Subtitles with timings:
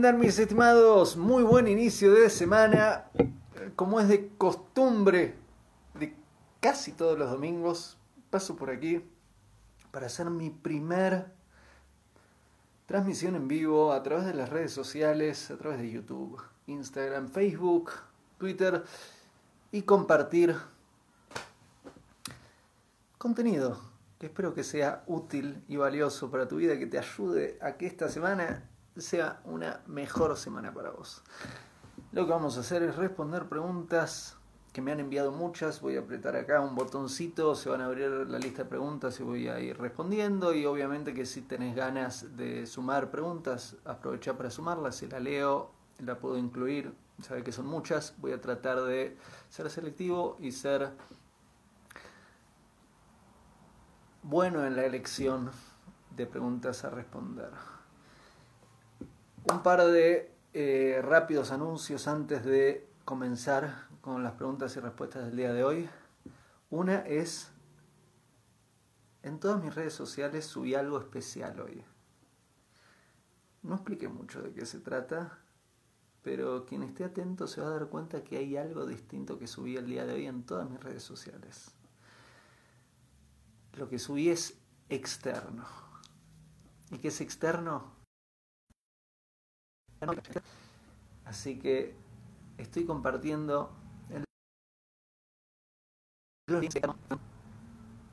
[0.00, 1.18] ¿Cómo andan mis estimados?
[1.18, 3.10] Muy buen inicio de semana.
[3.76, 5.34] Como es de costumbre
[5.92, 6.16] de
[6.58, 7.98] casi todos los domingos,
[8.30, 9.04] paso por aquí
[9.90, 11.26] para hacer mi primer
[12.86, 17.90] transmisión en vivo a través de las redes sociales, a través de YouTube, Instagram, Facebook,
[18.38, 18.82] Twitter
[19.70, 20.56] y compartir
[23.18, 23.78] contenido
[24.18, 27.86] que espero que sea útil y valioso para tu vida, que te ayude a que
[27.86, 31.22] esta semana sea una mejor semana para vos.
[32.12, 34.36] Lo que vamos a hacer es responder preguntas
[34.72, 35.80] que me han enviado muchas.
[35.80, 39.22] Voy a apretar acá un botoncito, se van a abrir la lista de preguntas y
[39.22, 40.54] voy a ir respondiendo.
[40.54, 44.96] Y obviamente que si tenés ganas de sumar preguntas, aprovecha para sumarlas.
[44.96, 46.94] Si la leo, la puedo incluir.
[47.20, 48.14] Sabe que son muchas.
[48.18, 49.16] Voy a tratar de
[49.48, 50.92] ser selectivo y ser
[54.22, 55.50] bueno en la elección
[56.16, 57.50] de preguntas a responder.
[59.44, 65.36] Un par de eh, rápidos anuncios antes de comenzar con las preguntas y respuestas del
[65.36, 65.88] día de hoy.
[66.70, 67.50] Una es,
[69.22, 71.84] en todas mis redes sociales subí algo especial hoy.
[73.62, 75.38] No expliqué mucho de qué se trata,
[76.22, 79.76] pero quien esté atento se va a dar cuenta que hay algo distinto que subí
[79.76, 81.74] el día de hoy en todas mis redes sociales
[83.74, 85.64] lo que subí es externo.
[86.90, 87.99] ¿Y qué es externo?
[91.24, 91.94] Así que
[92.58, 93.70] estoy compartiendo.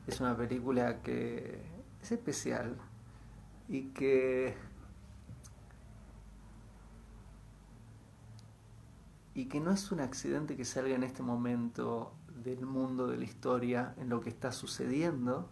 [0.06, 1.62] Es una película que
[2.02, 2.78] es especial
[3.68, 4.56] y que
[9.34, 12.12] y que no es un accidente que salga en este momento
[12.44, 15.48] del mundo de la historia en lo que está sucediendo,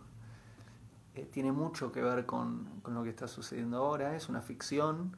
[1.13, 4.16] eh, tiene mucho que ver con, lo que está sucediendo ahora.
[4.16, 5.16] Es una ficción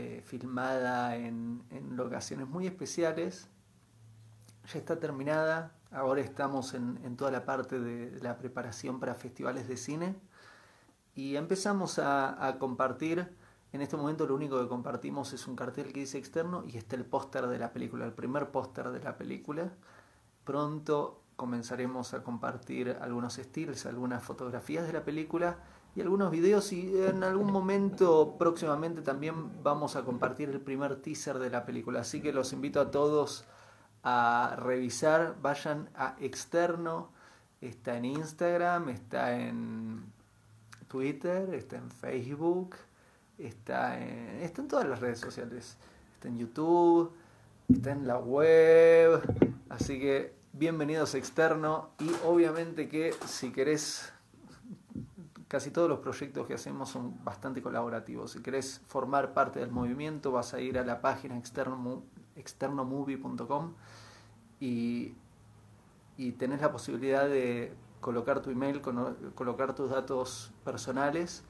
[0.00, 1.62] eh, filmada en,
[1.94, 3.48] locaciones muy especiales.
[4.72, 5.74] Ya está terminada.
[5.90, 10.16] Ahora estamos en, toda la parte de la preparación para festivales de cine.
[11.14, 13.28] Y empezamos a, a compartir.
[13.72, 16.96] En este momento lo único que compartimos es un cartel que dice externo y está
[16.96, 19.70] el póster de la película, el primer póster de la película.
[20.44, 25.58] Pronto comenzaremos a compartir algunos estilos, algunas fotografías de la película
[25.96, 31.38] y algunos videos y en algún momento próximamente también vamos a compartir el primer teaser
[31.38, 32.00] de la película.
[32.00, 33.44] Así que los invito a todos
[34.02, 37.10] a revisar, vayan a externo,
[37.60, 40.04] está en Instagram, está en
[40.88, 42.76] Twitter, está en Facebook,
[43.38, 45.76] está en, está en todas las redes sociales,
[46.14, 47.12] está en YouTube,
[47.68, 49.20] está en la web,
[49.68, 54.12] así que bienvenidos externo y obviamente que si querés,
[55.50, 58.30] casi todos los proyectos que hacemos son bastante colaborativos.
[58.30, 62.04] Si querés formar parte del movimiento vas a ir a la página externo,
[62.36, 63.74] externomovie.com
[64.60, 65.12] y,
[66.16, 68.80] y tenés la posibilidad de colocar tu email,
[69.34, 71.42] colocar tus datos personales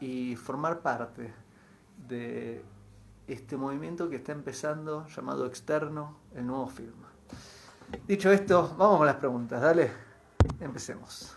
[0.00, 1.32] y formar parte
[2.08, 2.64] de
[3.28, 6.96] este movimiento que está empezando llamado Externo, el nuevo film.
[8.08, 9.92] Dicho esto, vamos con las preguntas, dale.
[10.58, 11.36] Empecemos.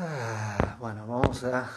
[0.00, 1.68] Ah, bueno, vamos a...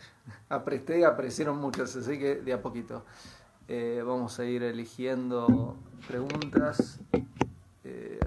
[0.50, 3.06] Apreté, aparecieron muchas, así que de a poquito.
[3.68, 5.76] Eh, vamos a ir eligiendo
[6.06, 6.98] preguntas.
[7.84, 8.20] Eh,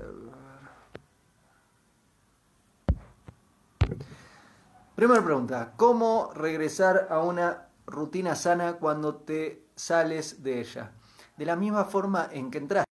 [4.95, 10.91] primera pregunta, ¿cómo regresar a una rutina sana cuando te sales de ella.
[11.37, 12.89] De la misma forma en que entraste,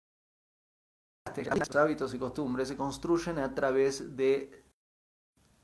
[1.58, 4.65] los hábitos y costumbres se construyen a través de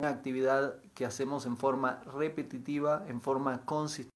[0.03, 4.11] una actividad que hacemos en forma repetitiva, en forma consistente.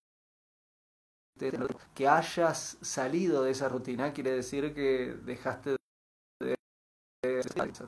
[1.95, 5.77] Que hayas salido de esa rutina quiere decir que dejaste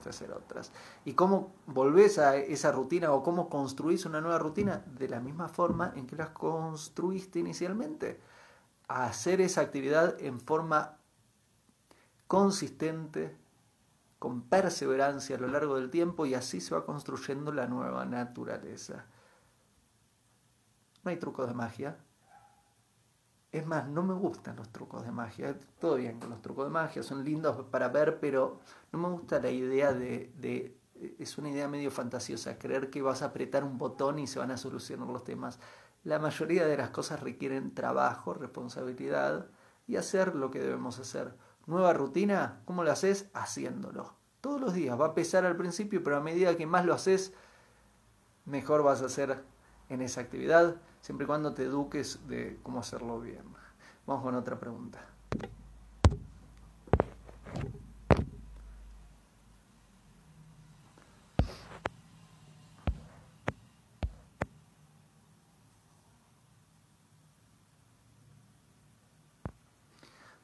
[0.06, 0.70] hacer otras.
[1.04, 4.84] ¿Y cómo volvés a esa rutina o cómo construís una nueva rutina?
[4.86, 8.20] De la misma forma en que las construiste inicialmente.
[8.86, 10.98] Hacer esa actividad en forma
[12.28, 13.36] consistente,
[14.18, 19.06] con perseverancia a lo largo del tiempo y así se va construyendo la nueva naturaleza.
[21.04, 21.98] No hay trucos de magia,
[23.50, 25.58] es más, no me gustan los trucos de magia.
[25.78, 28.60] Todo bien con los trucos de magia, son lindos para ver, pero
[28.92, 30.76] no me gusta la idea de,
[31.18, 34.50] Es una idea medio fantasiosa, creer que vas a apretar un botón y se van
[34.50, 35.58] a solucionar los temas.
[36.04, 39.50] La mayoría de las cosas requieren trabajo, responsabilidad
[39.86, 41.34] y hacer lo que debemos hacer.
[41.68, 43.28] Nueva rutina, ¿cómo lo haces?
[43.34, 44.14] Haciéndolo.
[44.40, 44.98] Todos los días.
[44.98, 47.34] Va a pesar al principio, pero a medida que más lo haces,
[48.46, 49.44] mejor vas a hacer
[49.90, 53.44] en esa actividad, siempre y cuando te eduques de cómo hacerlo bien.
[54.06, 55.17] Vamos con otra pregunta.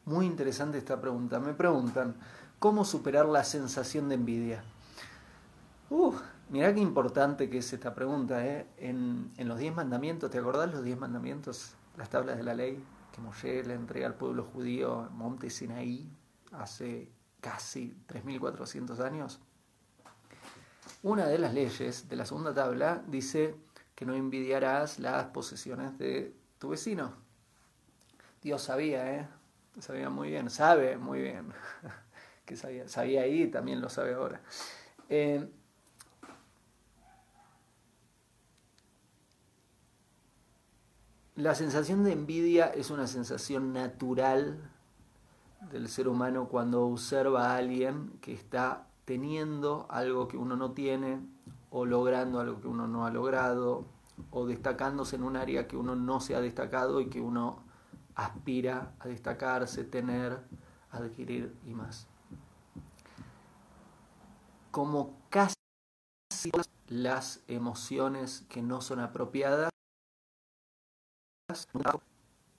[0.06, 1.40] Muy interesante esta pregunta.
[1.40, 2.14] Me preguntan,
[2.58, 4.62] ¿cómo superar la sensación de envidia?
[5.88, 6.14] Uh,
[6.50, 8.44] mirá qué importante que es esta pregunta.
[8.46, 8.66] ¿eh?
[8.76, 11.74] En, en los diez mandamientos, ¿te acordás los diez mandamientos?
[11.96, 12.84] Las tablas de la ley
[13.14, 16.10] que Moshe le entrega al pueblo judío en Monte Sinaí
[16.52, 17.10] hace
[17.40, 19.40] casi 3.400 años.
[21.02, 23.56] Una de las leyes de la segunda tabla dice
[23.94, 27.12] que no envidiarás las posesiones de tu vecino.
[28.42, 29.28] Dios sabía, ¿eh?
[29.78, 31.52] Sabía muy bien, sabe muy bien.
[32.44, 34.40] que sabía, sabía ahí también lo sabe ahora.
[35.08, 35.48] Eh,
[41.36, 44.70] la sensación de envidia es una sensación natural
[45.72, 51.20] del ser humano cuando observa a alguien que está teniendo algo que uno no tiene
[51.70, 53.86] o logrando algo que uno no ha logrado
[54.30, 57.63] o destacándose en un área que uno no se ha destacado y que uno
[58.14, 60.40] aspira a destacarse, tener,
[60.90, 62.06] adquirir y más.
[64.70, 65.54] Como casi
[66.88, 69.70] las emociones que no son apropiadas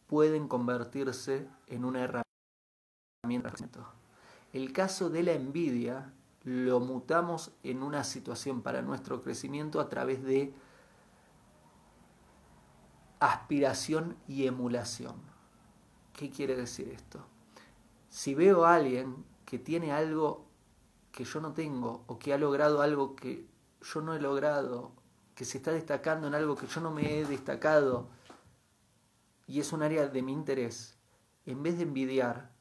[0.08, 3.54] pueden convertirse en una herramienta.
[4.54, 6.14] El caso de la envidia
[6.44, 10.54] lo mutamos en una situación para nuestro crecimiento a través de
[13.20, 15.35] aspiración y emulación.
[16.16, 17.26] ¿Qué quiere decir esto?
[18.10, 20.46] Si veo a alguien que tiene algo
[21.12, 23.48] que yo no tengo o que ha logrado algo que
[23.82, 24.92] yo no he logrado,
[25.36, 28.10] que se está destacando en algo que yo no me he destacado
[29.48, 30.98] y es un área de mi interés,
[31.46, 32.56] en vez de envidiar,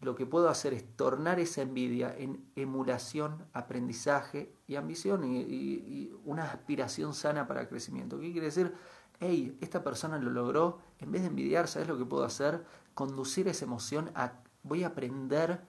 [0.00, 6.44] lo que puedo hacer es tornar esa envidia en emulación, aprendizaje y ambición y, una
[6.44, 8.20] aspiración sana para crecimiento.
[8.20, 8.74] ¿Qué quiere decir?
[9.18, 12.64] Hey, esta persona lo logró, en vez de envidiar, ¿sabes lo que puedo hacer?
[12.98, 15.60] Conducir esa emoción a voy a aprender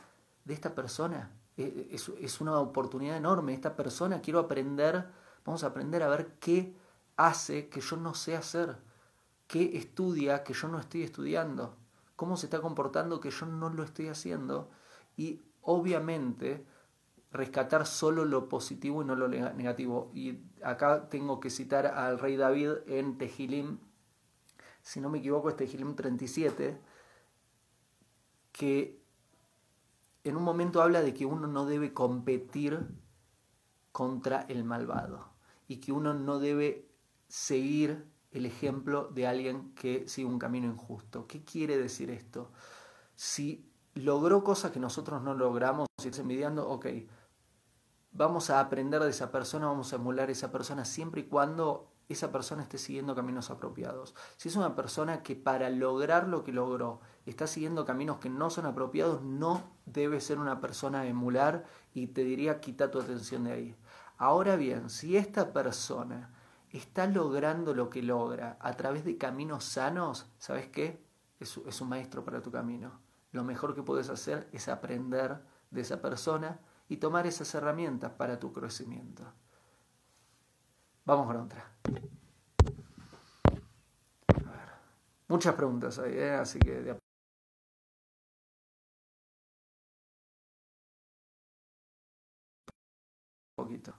[0.46, 1.30] de esta persona.
[1.58, 3.54] E, e, es, es, una oportunidad enorme.
[3.54, 5.06] Esta persona quiero aprender,
[5.46, 6.76] vamos a aprender a ver qué
[7.18, 8.78] hace que yo no sé hacer,
[9.46, 11.78] qué estudia que yo no estoy estudiando,
[12.16, 14.72] cómo se está comportando que yo no lo estoy haciendo
[15.16, 16.66] y obviamente
[17.32, 20.10] rescatar solo lo positivo y no lo negativo.
[20.16, 23.78] Y acá tengo que citar al rey David en Tejilim,
[24.82, 26.90] si no me equivoco es Tejilim 37,
[28.52, 29.02] que
[30.24, 32.88] en un momento habla de que uno no debe competir
[33.92, 35.30] contra el malvado
[35.68, 36.90] y que uno no debe
[37.28, 41.28] seguir el ejemplo de alguien que sigue un camino injusto.
[41.28, 42.52] ¿Qué quiere decir esto?
[43.16, 46.88] Si logró cosas que nosotros no logramos, si está envidiando, ok,
[48.12, 51.92] vamos a aprender de esa persona, vamos a emular a esa persona siempre y cuando
[52.10, 54.16] esa persona esté siguiendo caminos apropiados.
[54.36, 58.50] Si es una persona que para lograr lo que logró está siguiendo caminos que no
[58.50, 63.44] son apropiados, no debe ser una persona a emular y te diría quita tu atención
[63.44, 63.76] de ahí.
[64.18, 66.34] Ahora bien, si esta persona
[66.72, 71.06] está logrando lo que logra a través de caminos sanos, ¿sabes qué?
[71.40, 73.00] Es, es un maestro para tu camino.
[73.32, 75.40] Lo mejor que puedes hacer es aprender
[75.70, 79.24] de esa persona y tomar esas herramientas para tu crecimiento.
[81.06, 81.66] Vamos con otra.
[85.28, 86.34] Muchas preguntas ahí, ¿eh?
[86.34, 87.00] así que de
[93.56, 93.94] poquito.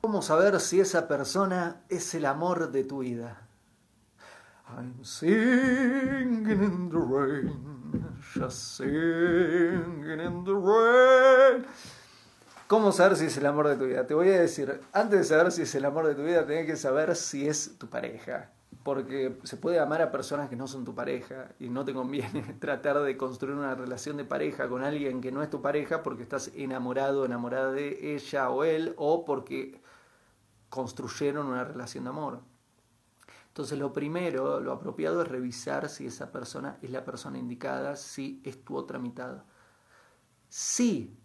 [0.00, 3.48] ¿Cómo saber si esa persona es el amor de tu vida?
[4.70, 7.77] I'm singing in the rain,
[8.34, 11.66] just singing in the rain.
[12.68, 14.06] ¿Cómo saber si es el amor de tu vida?
[14.06, 16.66] Te voy a decir, antes de saber si es el amor de tu vida, tenés
[16.66, 18.50] que saber si es tu pareja.
[18.82, 22.42] Porque se puede amar a personas que no son tu pareja y no te conviene
[22.60, 26.22] tratar de construir una relación de pareja con alguien que no es tu pareja porque
[26.22, 29.80] estás enamorado, enamorada de ella o él o porque
[30.68, 32.40] construyeron una relación de amor.
[33.58, 38.40] Entonces lo primero, lo apropiado es revisar si esa persona es la persona indicada, si
[38.44, 39.42] es tu otra mitad.
[40.48, 41.18] Si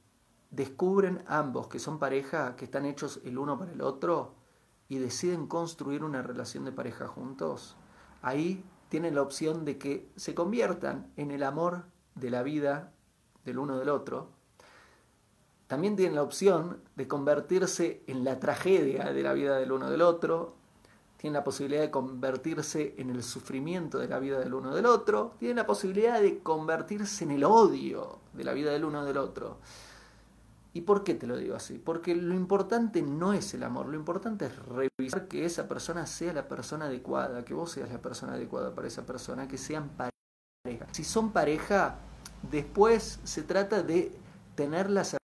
[0.49, 4.33] descubren ambos que son pareja, que están hechos el uno para el otro,
[4.89, 7.77] y deciden construir una relación de pareja juntos,
[8.23, 11.85] ahí tienen la opción de que se conviertan en el amor
[12.15, 12.93] de la vida
[13.45, 14.31] del uno del otro.
[15.67, 20.01] También tienen la opción de convertirse en la tragedia de la vida del uno del
[20.01, 20.62] otro.
[21.23, 25.35] Tienen la posibilidad de convertirse en el sufrimiento de la vida del uno del otro.
[25.39, 29.57] Tienen la posibilidad de convertirse en el odio de la vida del uno del otro.
[30.73, 31.79] ¿Y por qué te lo digo así?
[31.79, 36.33] Porque lo importante no es el amor, lo importante es revisar que esa persona sea
[36.33, 40.87] la persona adecuada, que vos seas la persona adecuada para esa persona, que sean pareja.
[40.91, 41.99] Si son pareja,
[42.51, 44.11] después se trata de
[44.55, 45.15] tener las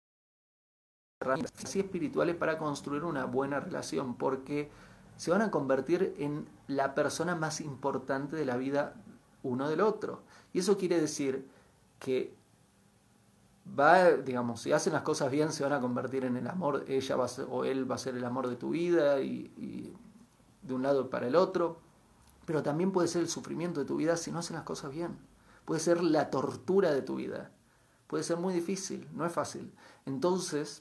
[1.21, 4.71] herramientas espirituales para construir una buena relación, porque
[5.19, 8.95] se van a convertir en la persona más importante de la vida
[9.43, 10.23] uno del otro.
[10.53, 11.45] Y eso quiere decir
[11.99, 12.35] que
[13.79, 17.17] va, digamos, si hacen las cosas bien, se van a convertir en el amor, ella
[17.17, 19.93] va o él va a ser el amor de tu vida y,
[20.63, 21.79] de un lado para el otro,
[22.45, 25.19] pero también puede ser el sufrimiento de tu vida si no hacen las cosas bien,
[25.65, 27.51] puede ser la tortura de tu vida,
[28.07, 29.73] puede ser muy difícil, no es fácil.
[30.07, 30.81] Entonces,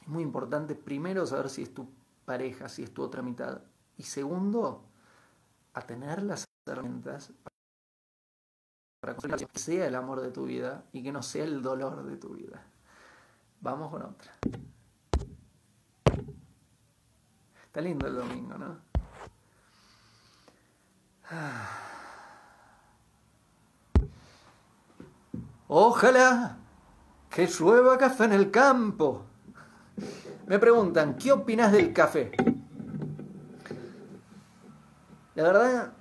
[0.00, 1.86] es muy importante primero saber si es tu
[2.24, 3.62] pareja, si es tu otra mitad,
[3.96, 4.84] y segundo,
[5.74, 7.32] a tener las herramientas
[9.00, 12.16] para que sea el amor de tu vida y que no sea el dolor de
[12.16, 12.62] tu vida.
[13.60, 14.32] Vamos con otra.
[17.64, 18.78] Está lindo el domingo, ¿no?
[25.68, 26.58] Ojalá
[27.30, 29.24] que llueva café en el campo.
[30.46, 32.32] Me preguntan, ¿qué opinas del café?
[35.34, 35.92] La verdad,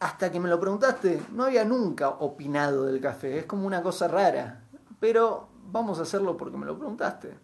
[0.00, 4.08] hasta que me lo preguntaste, no había nunca opinado del café, es como una cosa
[4.08, 4.64] rara,
[4.98, 7.36] pero vamos a hacerlo porque me lo preguntaste.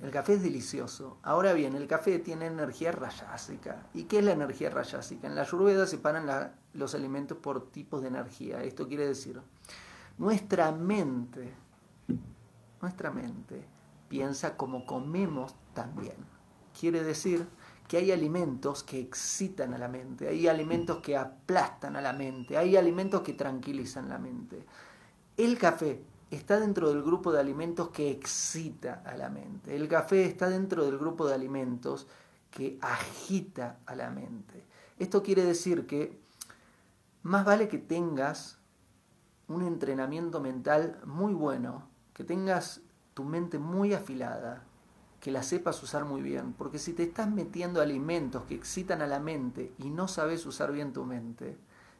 [0.00, 1.18] El café es delicioso.
[1.22, 3.86] Ahora bien, el café tiene energía rayásica.
[3.94, 5.26] ¿Y qué es la energía rayásica?
[5.26, 8.62] En la Ayurveda separan los alimentos por tipos de energía.
[8.62, 9.40] Esto quiere decir,
[10.18, 11.52] nuestra mente,
[12.80, 13.73] nuestra mente
[14.14, 16.14] piensa como comemos también.
[16.78, 17.48] Quiere decir
[17.88, 22.56] que hay alimentos que excitan a la mente, hay alimentos que aplastan a la mente,
[22.56, 24.64] hay alimentos que tranquilizan la mente.
[25.36, 29.74] El café está dentro del grupo de alimentos que excita a la mente.
[29.74, 32.06] El café está dentro del grupo de alimentos
[32.52, 34.64] que agita a la mente.
[34.96, 36.20] Esto quiere decir que
[37.24, 38.58] más vale que tengas
[39.48, 42.83] un entrenamiento mental muy bueno, que tengas
[43.14, 44.64] tu mente muy afilada,
[45.20, 49.06] que la sepas usar muy bien, porque si te estás metiendo alimentos que excitan a
[49.06, 51.56] la mente y no sabes usar bien tu mente,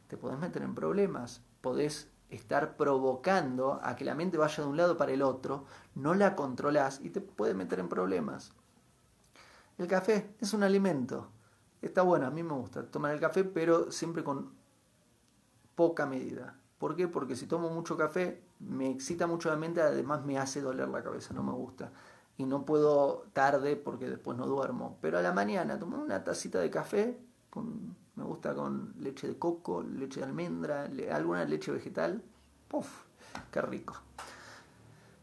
[0.07, 4.77] te podés meter en problemas, podés estar provocando a que la mente vaya de un
[4.77, 8.53] lado para el otro, no la controlas y te puede meter en problemas.
[9.77, 11.29] El café es un alimento,
[11.81, 14.53] está bueno, a mí me gusta tomar el café, pero siempre con
[15.75, 16.59] poca medida.
[16.77, 17.07] ¿Por qué?
[17.07, 21.03] Porque si tomo mucho café me excita mucho la mente, además me hace doler la
[21.03, 21.91] cabeza, no me gusta
[22.37, 24.97] y no puedo tarde porque después no duermo.
[25.01, 27.17] Pero a la mañana tomo una tacita de café,
[27.49, 32.21] con, me gusta con leche de coco, leche de almendra, alguna leche vegetal.
[32.67, 33.03] ¡Puf!
[33.51, 33.95] ¡Qué rico!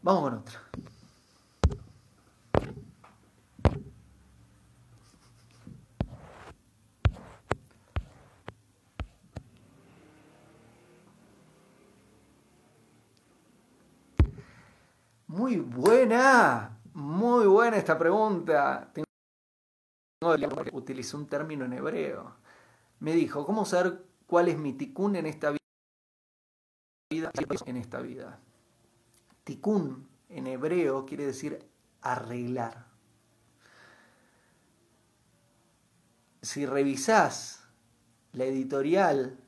[0.01, 0.59] Vamos con otra.
[15.33, 16.77] Muy buena.
[16.93, 18.91] Muy buena esta pregunta.
[18.93, 19.07] Tengo
[21.15, 22.35] un término en hebreo.
[22.99, 27.31] Me dijo, ¿cómo saber cuál es mi tikkun en esta vida?
[27.65, 28.39] En esta vida.
[29.43, 31.67] Tikkun en hebreo quiere decir
[32.01, 32.85] arreglar.
[36.43, 37.67] Si revisás
[38.33, 39.39] la editorial,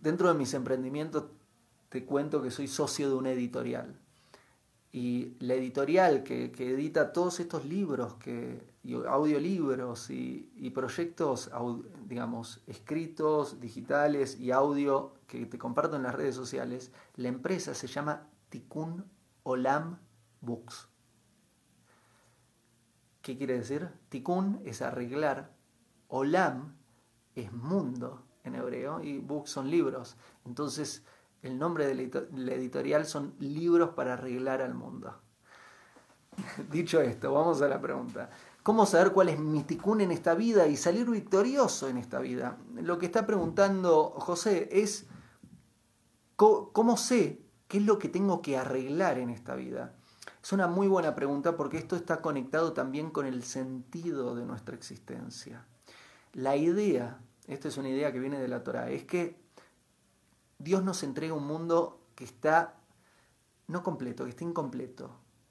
[0.00, 1.24] dentro de mis emprendimientos
[1.90, 4.00] te cuento que soy socio de una editorial
[4.94, 8.62] y la editorial que, edita todos estos libros, que,
[9.08, 11.50] audiolibros y, y proyectos,
[12.06, 17.88] digamos, escritos, digitales y audio que te comparto en las redes sociales, la empresa se
[17.88, 19.04] llama Tikkun
[19.42, 19.98] Olam
[20.40, 20.88] Books.
[23.20, 23.88] ¿Qué quiere decir?
[24.10, 25.56] Tikkun es arreglar,
[26.06, 26.76] Olam
[27.34, 30.16] es mundo en hebreo y books son libros.
[30.44, 31.04] Entonces,
[31.44, 35.14] el nombre de la editorial son Libros para arreglar al mundo.
[36.70, 38.30] Dicho esto, vamos a la pregunta.
[38.62, 42.56] ¿Cómo saber cuál es mi ticún en esta vida y salir victorioso en esta vida?
[42.74, 45.06] Lo que está preguntando José es,
[46.36, 49.94] ¿cómo sé qué es lo que tengo que arreglar en esta vida?
[50.42, 54.74] Es una muy buena pregunta porque esto está conectado también con el sentido de nuestra
[54.74, 55.66] existencia.
[56.32, 59.43] La idea, esta es una idea que viene de la Torah, es que
[60.64, 62.74] Dios nos entrega un mundo que está
[63.66, 65.10] no completo, que está incompleto,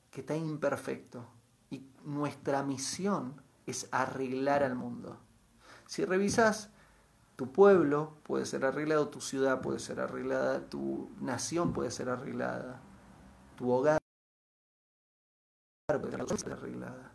[0.09, 1.27] que está imperfecto.
[1.69, 5.19] Y nuestra misión es arreglar al mundo.
[5.85, 6.71] Si revisas,
[7.35, 12.81] tu pueblo puede ser arreglado, tu ciudad puede ser arreglada, tu nación puede ser arreglada,
[13.55, 13.99] tu hogar
[15.87, 17.11] puede ser arreglada.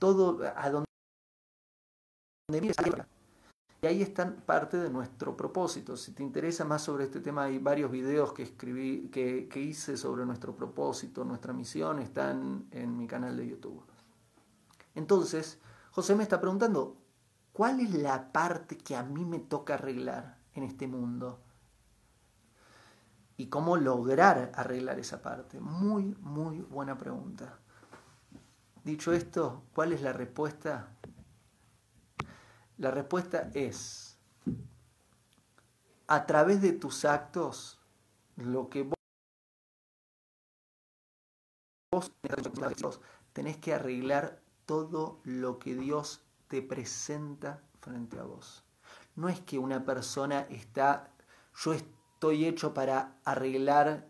[0.00, 0.86] Todo a donde
[2.48, 2.76] mires
[3.84, 5.94] y ahí están parte de nuestro propósito.
[5.98, 10.24] Si te interesa más sobre este tema, hay varios videos que escribí, que, hice sobre
[10.24, 13.84] nuestro propósito, nuestra misión, están en mi canal de YouTube.
[14.94, 15.58] Entonces,
[15.90, 16.96] José me está preguntando,
[17.52, 21.42] ¿cuál es la parte que a mí me toca arreglar en este mundo?
[23.36, 25.60] ¿Y cómo lograr arreglar esa parte?
[25.60, 27.58] Muy, muy buena pregunta.
[28.82, 30.93] Dicho esto, ¿cuál es la respuesta?
[32.84, 34.18] La respuesta es,
[36.06, 37.80] a través de tus actos,
[38.36, 38.86] lo que
[41.90, 42.10] vos,
[43.32, 48.64] tenés que arreglar todo lo que Dios te presenta frente a vos.
[49.16, 51.10] No es que una persona está,
[51.56, 54.08] yo estoy hecho para arreglar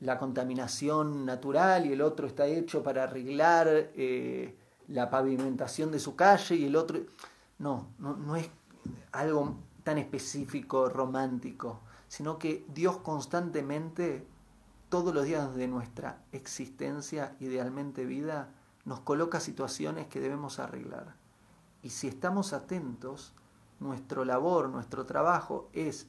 [0.00, 3.92] la contaminación natural y el otro está hecho para arreglar...
[3.94, 4.56] Eh,
[4.88, 7.00] la pavimentación de su calle y el otro...
[7.58, 8.50] No, no, es
[9.12, 14.26] algo tan específico, romántico, sino que Dios constantemente,
[14.88, 18.50] todos los días de nuestra existencia, idealmente vida,
[18.84, 21.14] nos coloca situaciones que debemos arreglar.
[21.82, 23.32] Y si estamos atentos,
[23.80, 26.08] nuestro labor, nuestro trabajo es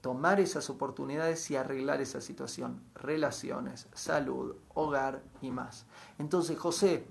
[0.00, 5.86] tomar esas oportunidades y arreglar esa situación, relaciones, salud, hogar y más.
[6.18, 7.06] Entonces, José,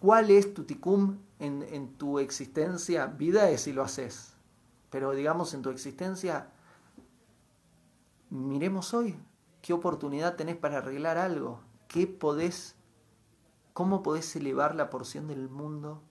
[0.00, 3.06] ¿Cuál es tu ticum en, tu existencia?
[3.06, 4.32] Vida es si lo haces.
[4.88, 6.50] Pero digamos en tu existencia,
[8.30, 9.14] miremos hoy
[9.60, 11.60] qué oportunidad tenés para arreglar algo.
[11.86, 12.76] ¿Qué podés,
[13.74, 16.02] cómo podés elevar la porción del mundo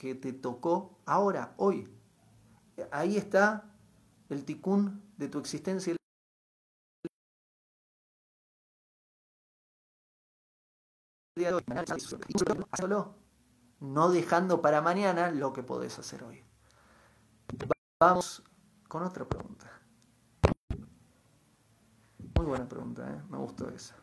[0.00, 1.86] que te tocó ahora, hoy?
[2.90, 3.70] Ahí está
[4.30, 5.97] el ticún de tu existencia
[13.80, 16.42] no dejando para mañana lo que podés hacer hoy.
[18.00, 18.42] Vamos
[18.88, 19.66] con otra pregunta.
[22.36, 23.22] Muy buena pregunta, ¿eh?
[23.28, 23.96] me gustó esa.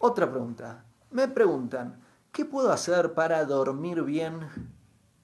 [0.00, 0.84] Otra pregunta.
[1.10, 2.00] Me preguntan,
[2.32, 4.40] ¿qué puedo hacer para dormir bien?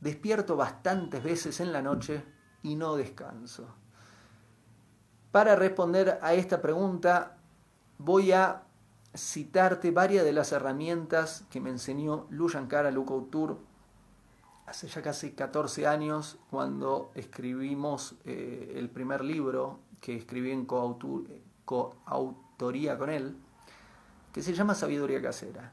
[0.00, 2.24] Despierto bastantes veces en la noche
[2.62, 3.74] y no descanso.
[5.34, 7.36] Para responder a esta pregunta
[7.98, 8.62] voy a
[9.16, 13.58] citarte varias de las herramientas que me enseñó Lu Shankara Lukautur
[14.66, 21.36] hace ya casi 14 años cuando escribimos eh, el primer libro que escribí en coautoría
[22.96, 23.36] con él,
[24.32, 25.72] que se llama Sabiduría Casera.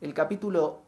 [0.00, 0.82] El capítulo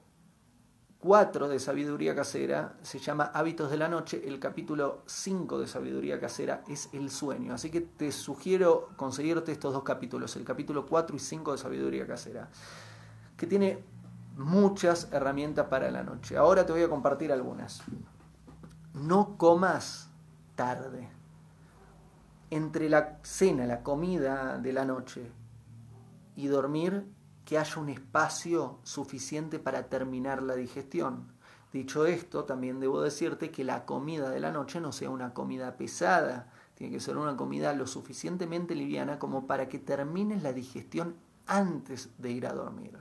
[1.02, 6.20] 4 de Sabiduría Casera se llama Hábitos de la Noche, el capítulo 5 de Sabiduría
[6.20, 7.54] Casera es el sueño.
[7.54, 12.06] Así que te sugiero conseguirte estos dos capítulos, el capítulo 4 y 5 de Sabiduría
[12.06, 12.50] Casera,
[13.36, 13.82] que tiene
[14.36, 16.36] muchas herramientas para la noche.
[16.36, 17.82] Ahora te voy a compartir algunas.
[18.94, 20.08] No comas
[20.54, 21.08] tarde.
[22.48, 25.32] Entre la cena, la comida de la noche
[26.36, 27.11] y dormir,
[27.52, 31.26] que haya un espacio suficiente para terminar la digestión.
[31.70, 35.76] Dicho esto, también debo decirte que la comida de la noche no sea una comida
[35.76, 41.14] pesada, tiene que ser una comida lo suficientemente liviana como para que termines la digestión
[41.46, 42.98] antes de ir a dormir.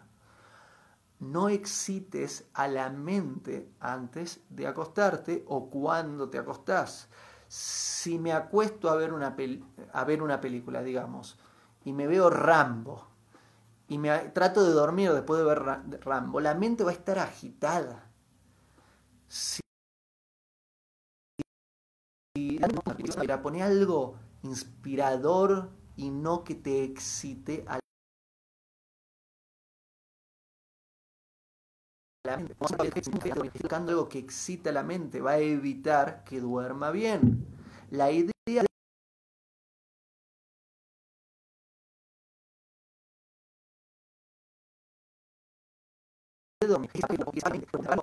[1.21, 7.07] No excites a la mente antes de acostarte o cuando te acostás.
[7.47, 9.33] Si me acuesto a ver una,
[9.93, 11.39] a ver una película, digamos,
[11.85, 13.10] y me veo Rambo,
[13.91, 15.59] y me trato de dormir después de ver
[16.05, 18.09] Rambo, la mente va a estar agitada.
[19.27, 19.59] Si
[23.17, 27.79] para poner algo inspirador y no que te excite a
[32.23, 32.55] la mente.
[32.57, 37.45] Buscando algo que excita a la mente va a evitar que duerma bien.
[37.89, 38.31] La idea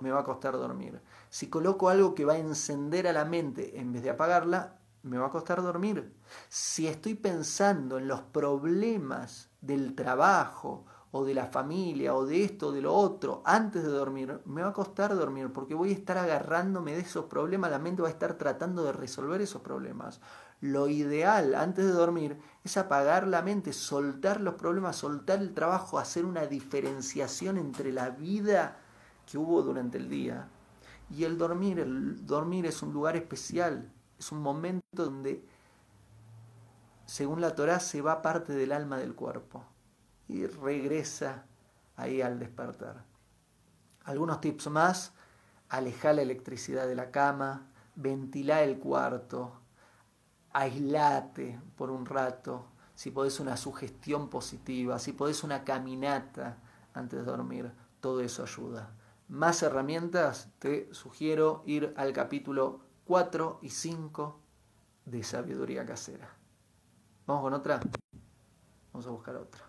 [0.01, 1.01] me va a costar dormir.
[1.29, 5.17] Si coloco algo que va a encender a la mente en vez de apagarla, me
[5.17, 6.13] va a costar dormir.
[6.49, 12.67] Si estoy pensando en los problemas del trabajo o de la familia o de esto
[12.67, 15.93] o de lo otro antes de dormir, me va a costar dormir porque voy a
[15.93, 20.19] estar agarrándome de esos problemas, la mente va a estar tratando de resolver esos problemas.
[20.59, 25.97] Lo ideal antes de dormir es apagar la mente, soltar los problemas, soltar el trabajo,
[25.97, 28.77] hacer una diferenciación entre la vida
[29.25, 30.49] que hubo durante el día
[31.09, 31.79] y el dormir.
[31.79, 35.45] El dormir es un lugar especial, es un momento donde,
[37.05, 39.63] según la Torá, se va parte del alma del cuerpo
[40.27, 41.45] y regresa
[41.95, 43.03] ahí al despertar.
[44.03, 45.13] Algunos tips más,
[45.69, 49.58] alejar la electricidad de la cama, ventilar el cuarto,
[50.59, 56.57] aislate por un rato, si podés una sugestión positiva, si podés una caminata
[56.93, 58.91] antes de dormir, todo eso ayuda.
[59.29, 64.39] Más herramientas, te sugiero ir al capítulo 4 y 5
[65.05, 66.29] de sabiduría casera.
[67.25, 67.79] ¿Vamos con otra?
[68.91, 69.68] Vamos a buscar otra.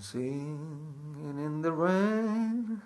[0.00, 2.82] Singing in the rain.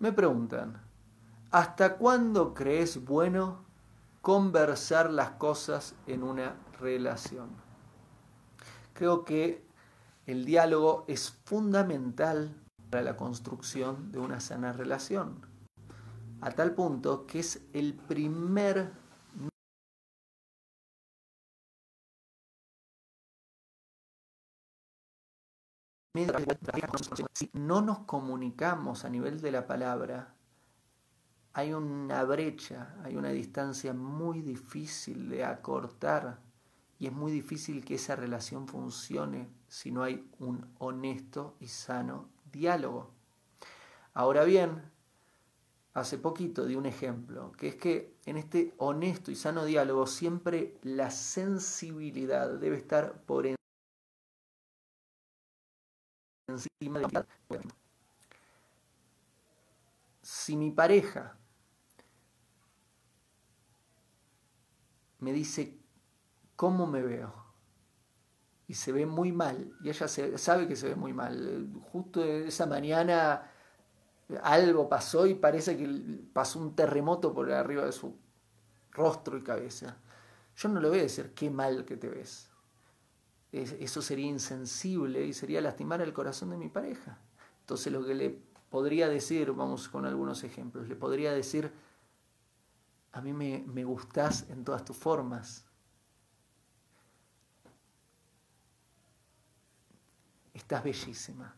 [0.00, 0.80] Me preguntan,
[1.50, 3.58] ¿hasta cuándo crees bueno
[4.22, 7.69] conversar las cosas en una relación?
[8.92, 9.64] Creo que
[10.26, 12.54] el diálogo es fundamental
[12.90, 15.46] para la construcción de una sana relación,
[16.40, 18.92] a tal punto que es el primer
[27.32, 30.34] si no nos comunicamos a nivel de la palabra,
[31.52, 36.38] hay una brecha, hay una distancia muy difícil de acortar
[37.00, 42.28] y es muy difícil que esa relación funcione si no hay un honesto y sano
[42.52, 43.10] diálogo.
[44.12, 44.82] Ahora bien,
[45.94, 50.76] hace poquito di un ejemplo, que es que en este honesto y sano diálogo siempre
[50.82, 53.46] la sensibilidad debe estar por
[56.48, 57.26] encima de la
[60.20, 61.38] Si mi pareja
[65.20, 65.79] me dice
[66.60, 67.32] cómo me veo.
[68.68, 71.72] Y se ve muy mal, y ella sabe que se ve muy mal.
[71.90, 73.50] Justo esa mañana
[74.42, 75.88] algo pasó y parece que
[76.34, 78.14] pasó un terremoto por arriba de su
[78.92, 79.96] rostro y cabeza.
[80.54, 82.50] Yo no le voy a decir qué mal que te ves.
[83.52, 87.16] Eso sería insensible y sería lastimar el corazón de mi pareja.
[87.60, 91.72] Entonces lo que le podría decir, vamos con algunos ejemplos, le podría decir,
[93.12, 95.69] a mí me, me gustás en todas tus formas,
[100.70, 101.52] estás bellísima.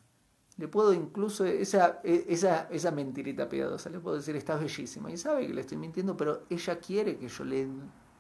[0.57, 5.11] Le puedo incluso, esa, esa, esa mentirita piadosa, le puedo decir, estás bellísima.
[5.11, 7.69] Y sabe que le estoy mintiendo, pero ella quiere que yo le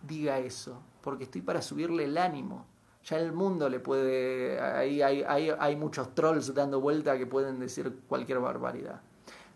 [0.06, 2.66] diga eso, porque estoy para subirle el ánimo.
[3.04, 7.58] Ya el mundo le puede, ahí hay, hay, hay muchos trolls dando vuelta que pueden
[7.58, 9.00] decir cualquier barbaridad.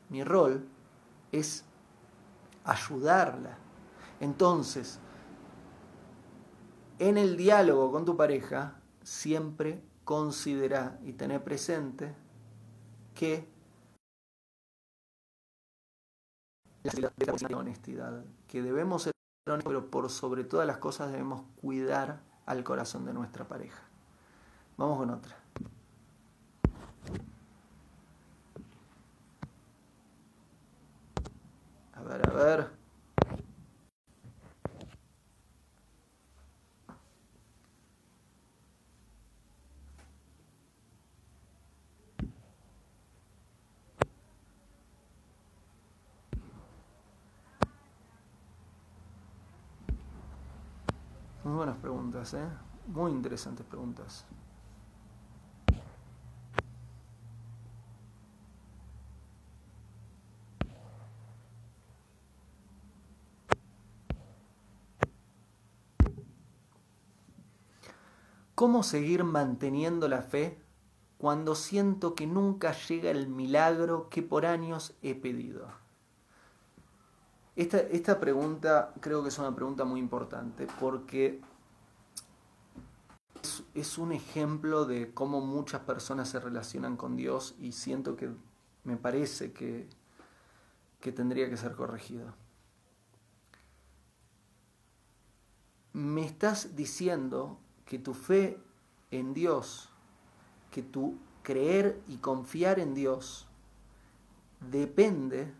[0.08, 0.66] Mi rol
[1.32, 1.64] es
[2.64, 3.58] ayudarla.
[4.20, 4.98] Entonces,
[6.98, 12.14] en el diálogo con tu pareja, siempre considera y tener presente
[13.12, 13.48] que
[16.84, 19.12] la honestidad, que debemos ser
[19.48, 23.82] honestos, pero por sobre todas las cosas debemos cuidar al corazón de nuestra pareja.
[24.76, 25.36] Vamos con otra.
[31.94, 32.75] A ver, a ver.
[51.46, 52.48] Muy buenas preguntas, ¿eh?
[52.88, 54.26] Muy interesantes preguntas.
[68.56, 70.60] ¿Cómo seguir manteniendo la fe
[71.16, 75.85] cuando siento que nunca llega el milagro que por años he pedido?
[77.56, 81.40] Esta, esta pregunta creo que es una pregunta muy importante porque
[83.74, 88.30] es, un ejemplo de cómo muchas personas se relacionan con Dios y siento que
[88.84, 89.88] me parece que,
[91.00, 92.34] que tendría que ser corregido.
[95.94, 98.58] Me estás diciendo que tu fe
[99.10, 99.88] en Dios,
[100.70, 103.46] que tu creer y confiar en Dios
[104.60, 105.54] depende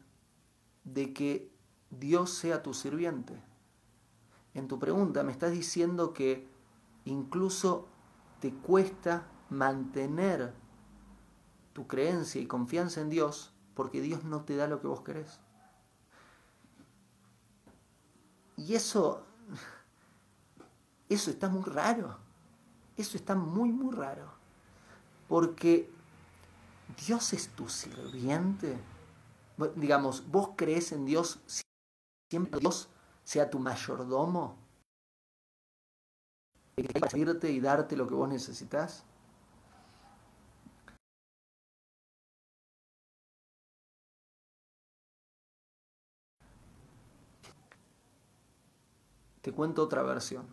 [0.85, 1.56] de que
[1.91, 3.41] Dios sea tu sirviente.
[4.55, 6.49] En tu pregunta me estás diciendo que
[7.05, 7.87] incluso
[8.41, 10.53] te cuesta mantener
[11.73, 15.39] tu creencia y confianza en Dios porque Dios no te da lo que vos querés.
[18.57, 19.27] Y eso,
[21.09, 22.17] eso está muy raro.
[22.97, 24.33] Eso está muy, muy raro.
[25.29, 25.91] Porque
[27.07, 28.79] Dios es tu sirviente.
[29.75, 31.41] Digamos, vos crees en Dios
[32.31, 32.89] siempre Dios
[33.25, 34.57] sea tu mayordomo
[36.93, 39.05] para servirte y darte lo que vos necesitas?
[49.41, 50.45] Te cuento otra versión.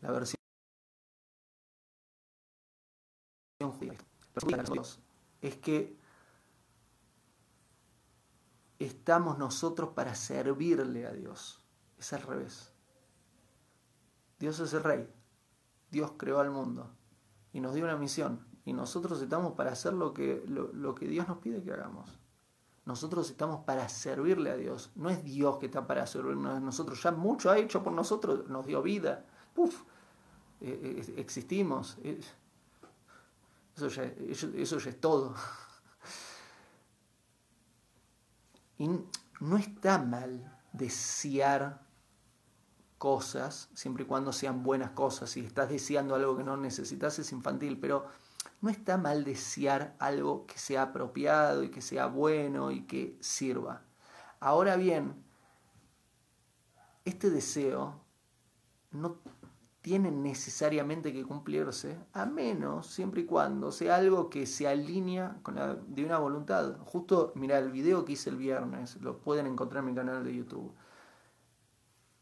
[0.00, 0.38] La versión
[3.60, 3.98] judía.
[5.42, 5.97] Es que
[8.78, 11.60] estamos nosotros para servirle a Dios.
[11.98, 12.72] Es al revés.
[14.38, 15.08] Dios es el rey.
[15.90, 16.90] Dios creó al mundo
[17.52, 18.46] y nos dio una misión.
[18.64, 22.18] Y nosotros estamos para hacer lo que, lo, que Dios nos pide que hagamos.
[22.84, 24.90] Nosotros estamos para servirle a Dios.
[24.94, 27.02] No es Dios que está para servirnos a nosotros.
[27.02, 28.48] Ya mucho ha hecho por nosotros.
[28.48, 29.24] Nos dio vida.
[29.54, 29.82] Puf,
[30.60, 31.98] eh, eh, existimos.
[32.02, 35.34] Eso eso ya es todo.
[38.78, 38.88] Y
[39.40, 41.86] no está mal desear
[42.98, 45.30] cosas, siempre y cuando sean buenas cosas.
[45.30, 48.06] Si estás deseando algo que no necesitas es infantil, pero
[48.60, 53.82] no está mal desear algo que sea apropiado y que sea bueno y que sirva.
[54.40, 55.24] Ahora bien,
[57.04, 58.00] este deseo
[58.90, 59.18] no
[59.80, 65.54] tiene necesariamente que cumplirse, a menos, siempre y cuando sea algo que se alinea con
[65.54, 66.78] la divina voluntad.
[66.80, 70.34] Justo, mira, el video que hice el viernes, lo pueden encontrar en mi canal de
[70.34, 70.74] YouTube.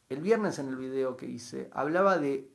[0.09, 2.53] El viernes en el video que hice, hablaba de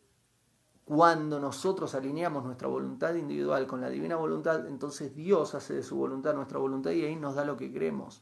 [0.86, 5.96] cuando nosotros alineamos nuestra voluntad individual con la divina voluntad, entonces Dios hace de su
[5.96, 8.22] voluntad nuestra voluntad y ahí nos da lo que queremos.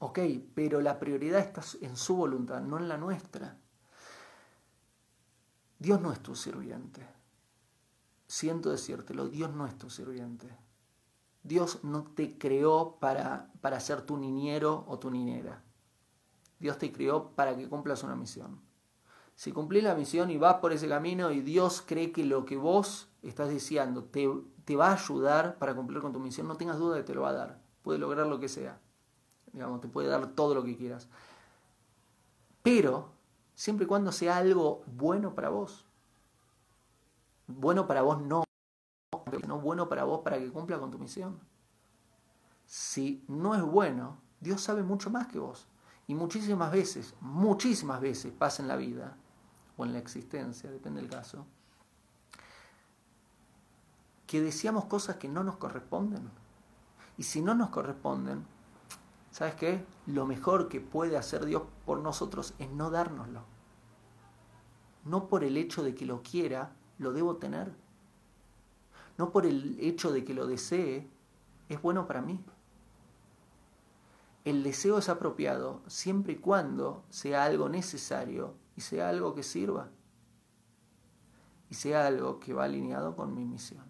[0.00, 0.18] Ok,
[0.54, 3.58] pero la prioridad está en su voluntad, no en la nuestra.
[5.78, 7.06] Dios no es tu sirviente.
[8.26, 10.48] Siento decírtelo, Dios no es tu sirviente.
[11.42, 15.62] Dios no te creó para, para ser tu niñero o tu niñera.
[16.58, 18.60] Dios te creó para que cumplas una misión.
[19.34, 22.56] Si cumplís la misión y vas por ese camino y Dios cree que lo que
[22.56, 24.28] vos estás deseando te,
[24.64, 27.14] te va a ayudar para cumplir con tu misión, no tengas duda de que te
[27.14, 27.62] lo va a dar.
[27.82, 28.80] Puede lograr lo que sea.
[29.52, 31.08] Digamos, te puede dar todo lo que quieras.
[32.62, 33.12] Pero
[33.58, 35.84] siempre y cuando sea algo bueno para vos.
[37.48, 38.44] Bueno para vos no,
[39.48, 41.40] no bueno para vos para que cumpla con tu misión.
[42.66, 45.66] Si no es bueno, Dios sabe mucho más que vos.
[46.06, 49.16] Y muchísimas veces, muchísimas veces pasa en la vida,
[49.76, 51.44] o en la existencia, depende del caso,
[54.28, 56.30] que deseamos cosas que no nos corresponden.
[57.16, 58.46] Y si no nos corresponden,
[59.38, 59.86] ¿Sabes qué?
[60.06, 63.44] Lo mejor que puede hacer Dios por nosotros es no dárnoslo.
[65.04, 67.72] No por el hecho de que lo quiera, lo debo tener.
[69.16, 71.08] No por el hecho de que lo desee,
[71.68, 72.44] es bueno para mí.
[74.44, 79.88] El deseo es apropiado siempre y cuando sea algo necesario y sea algo que sirva.
[81.70, 83.86] Y sea algo que va alineado con mi misión.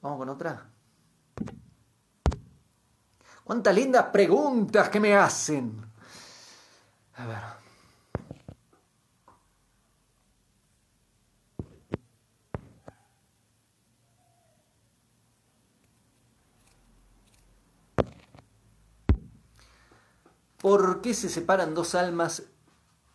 [0.00, 0.75] Vamos con otra.
[3.46, 5.80] Cuántas lindas preguntas que me hacen.
[7.14, 7.38] A ver.
[20.60, 22.42] ¿Por qué se separan dos almas?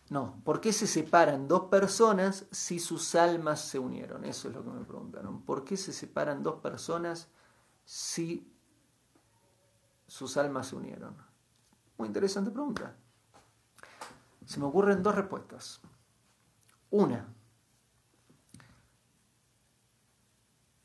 [0.08, 4.24] No, ¿por qué se separan dos personas si sus almas se unieron?
[4.24, 5.42] Eso es lo que me preguntaron.
[5.42, 7.28] ¿Por qué se separan dos personas
[7.84, 8.51] si
[10.12, 11.16] sus almas se unieron?
[11.96, 12.94] Muy interesante pregunta.
[14.44, 15.80] Se me ocurren dos respuestas.
[16.90, 17.32] Una,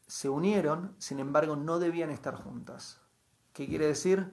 [0.08, 3.02] se unieron, sin embargo no debían estar juntas.
[3.52, 4.32] ¿Qué quiere decir?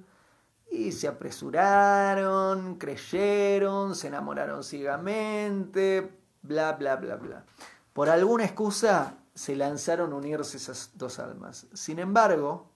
[0.71, 7.45] y se apresuraron, creyeron, se enamoraron ciegamente, bla, bla, bla, bla.
[7.93, 11.69] Por alguna excusa se lanzaron a unirse esas dos almas.
[11.75, 12.74] Sin embargo,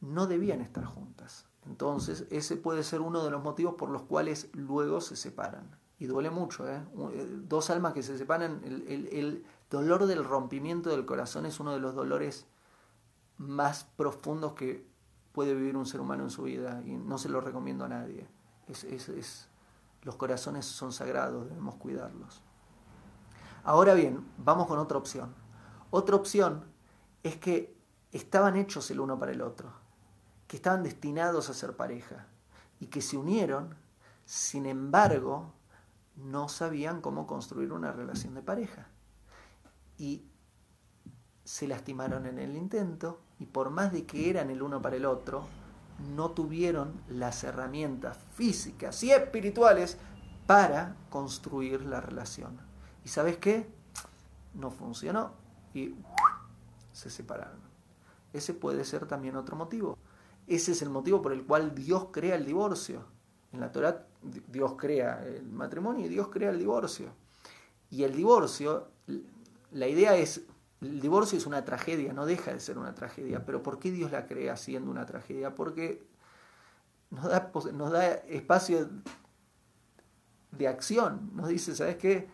[0.00, 1.46] no debían estar juntas.
[1.66, 5.76] Entonces, ese puede ser uno de los motivos por los cuales luego se separan.
[5.98, 6.82] Y duele mucho, ¿eh?
[7.12, 11.72] eh dos almas que se separan, el, el dolor del rompimiento del corazón es uno
[11.72, 12.46] de los dolores
[13.38, 14.86] más profundos que
[15.32, 18.26] puede vivir un ser humano en su vida y no se lo recomiendo a nadie.
[18.68, 19.48] Es, es,
[20.02, 22.42] los corazones son sagrados, debemos cuidarlos.
[23.64, 25.34] Ahora bien, vamos con otra opción.
[25.90, 26.64] Otra opción
[27.22, 27.76] es que
[28.12, 29.72] estaban hechos el uno para el otro,
[30.46, 32.26] que estaban destinados a ser pareja
[32.80, 33.74] y que se unieron,
[34.24, 35.52] sin embargo,
[36.16, 38.88] no sabían cómo construir una relación de pareja.
[39.98, 40.24] Y
[41.44, 45.04] se lastimaron en el intento y por más de que eran el uno para el
[45.04, 45.46] otro,
[46.14, 49.96] no tuvieron las herramientas físicas y espirituales
[50.46, 52.58] para construir la relación.
[53.04, 53.68] ¿Y sabes qué?
[54.54, 55.32] No funcionó
[55.74, 55.94] y
[56.92, 57.60] se separaron.
[58.32, 59.96] Ese puede ser también otro motivo.
[60.46, 63.04] Ese es el motivo por el cual Dios crea el divorcio.
[63.52, 67.08] En la Torah Dios crea el matrimonio y Dios crea el divorcio.
[67.90, 68.88] Y el divorcio,
[69.72, 70.42] la idea es
[70.80, 74.12] el divorcio es una tragedia, no deja de ser una tragedia, pero ¿por qué Dios
[74.12, 75.54] la crea siendo una tragedia?
[75.54, 76.06] Porque
[77.10, 78.88] nos da, nos da espacio
[80.50, 82.28] de acción, nos dice, ¿sabes qué?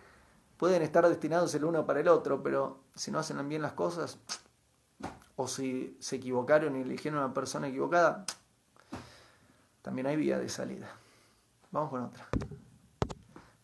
[0.57, 4.19] Pueden estar destinados el uno para el otro, pero si no hacen bien las cosas,
[5.43, 8.25] o si se equivocaron y eligieron a una persona equivocada,
[9.83, 10.89] también hay vía de salida.
[11.73, 12.29] Vamos con otra.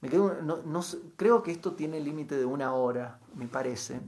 [0.01, 0.81] Me quedo, no,
[1.17, 4.01] creo que esto tiene límite de una hora, me parece.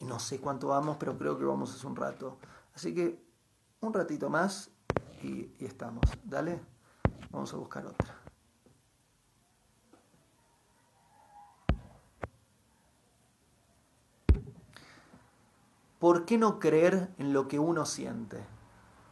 [0.00, 2.36] No sé cuánto vamos, pero creo que vamos hace un rato.
[2.74, 3.18] Así que
[3.80, 4.68] un ratito más
[5.22, 6.04] y, y estamos.
[6.22, 6.60] Dale,
[7.30, 8.23] vamos a buscar otra.
[16.04, 18.36] ¿Por qué no creer en lo que uno siente?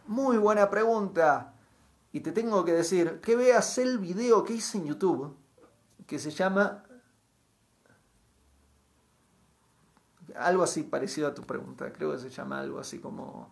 [0.08, 1.54] Muy buena pregunta.
[2.12, 5.34] Y te tengo que decir que veas el video que hice en YouTube,
[6.06, 6.84] que se llama
[10.36, 13.50] algo así parecido a tu pregunta, creo que se llama algo así como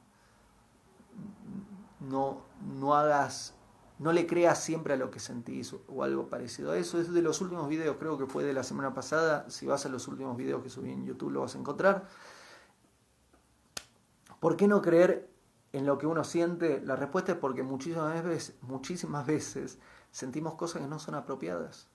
[1.99, 2.43] no,
[2.77, 3.55] no hagas,
[3.99, 7.01] no le creas siempre a lo que sentís o algo parecido a eso.
[7.01, 9.89] Es de los últimos videos, creo que fue de la semana pasada, si vas a
[9.89, 12.07] los últimos videos que subí en YouTube lo vas a encontrar.
[14.41, 15.31] ¿Por qué no creer
[15.73, 16.81] en lo que uno siente?
[16.81, 19.79] La respuesta es porque muchísimas veces, muchísimas veces
[20.11, 21.89] sentimos cosas que no son apropiadas.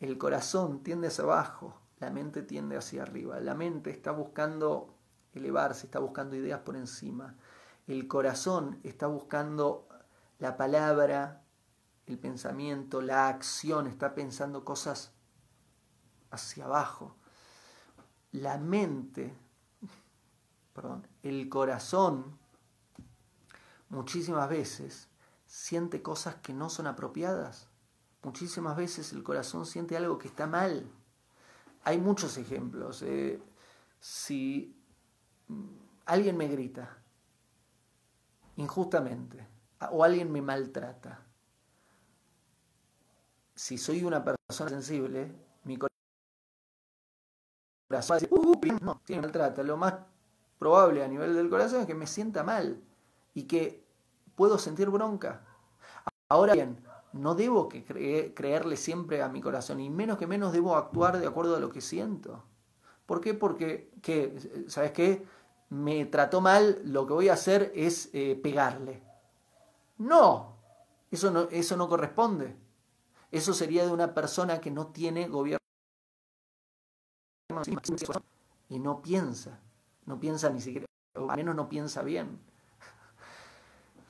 [0.00, 3.38] El corazón tiende hacia abajo, la mente tiende hacia arriba.
[3.40, 4.94] La mente está buscando
[5.34, 7.36] elevarse, está buscando ideas por encima.
[7.86, 9.86] El corazón está buscando
[10.38, 11.44] la palabra,
[12.06, 15.12] el pensamiento, la acción, está pensando cosas
[16.30, 17.16] hacia abajo.
[18.32, 19.34] La mente,
[20.74, 22.36] perdón, el corazón
[23.88, 25.08] muchísimas veces
[25.46, 27.68] siente cosas que no son apropiadas.
[28.22, 30.90] Muchísimas veces el corazón siente algo que está mal.
[31.84, 33.02] Hay muchos ejemplos.
[33.02, 33.40] Eh,
[34.00, 34.76] si
[36.06, 36.98] alguien me grita
[38.56, 39.46] injustamente
[39.90, 41.24] o alguien me maltrata,
[43.54, 45.32] si soy una persona sensible,
[45.62, 45.94] mi corazón
[48.30, 49.62] uh, no, tiene maltrata.
[49.62, 49.94] Lo más
[50.58, 52.82] probable a nivel del corazón es que me sienta mal
[53.34, 53.84] y que
[54.34, 55.44] puedo sentir bronca.
[56.28, 60.76] Ahora bien, no debo que creerle siempre a mi corazón y menos que menos debo
[60.76, 62.44] actuar de acuerdo a lo que siento.
[63.06, 63.34] ¿Por qué?
[63.34, 63.90] Porque.
[64.68, 65.26] ¿sabes qué?
[65.70, 69.02] Me trató mal, lo que voy a hacer es eh, pegarle.
[69.98, 70.56] No,
[71.10, 72.56] eso no, eso no corresponde.
[73.30, 75.58] Eso sería de una persona que no tiene gobierno
[78.68, 79.60] y no piensa,
[80.06, 80.86] no piensa ni siquiera,
[81.16, 82.38] o al menos no piensa bien,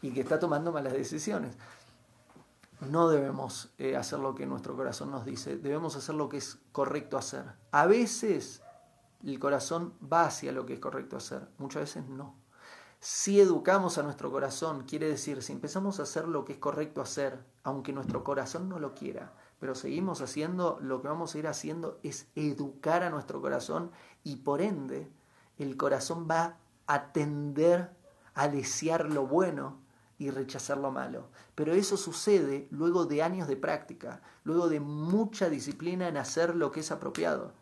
[0.03, 1.57] y que está tomando malas decisiones
[2.91, 6.59] no debemos eh, hacer lo que nuestro corazón nos dice, debemos hacer lo que es
[6.73, 7.45] correcto hacer.
[7.71, 8.63] A veces
[9.25, 12.35] el corazón va hacia lo que es correcto hacer, muchas veces no.
[13.01, 17.03] Si educamos a nuestro corazón, quiere decir, si empezamos a hacer lo que es correcto
[17.03, 21.47] hacer, aunque nuestro corazón no lo quiera, pero seguimos haciendo, lo que vamos a ir
[21.47, 23.91] haciendo es educar a nuestro corazón
[24.23, 25.11] y por ende
[25.59, 27.91] el corazón va a tender
[28.35, 29.81] a desear lo bueno
[30.19, 31.29] y rechazar lo malo.
[31.55, 36.73] Pero eso sucede luego de años de práctica, luego de mucha disciplina en hacer lo
[36.73, 37.53] que es apropiado.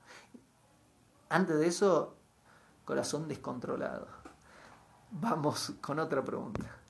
[1.28, 2.16] Antes de eso,
[2.84, 4.06] corazón descontrolado.
[5.10, 6.81] Vamos con otra pregunta.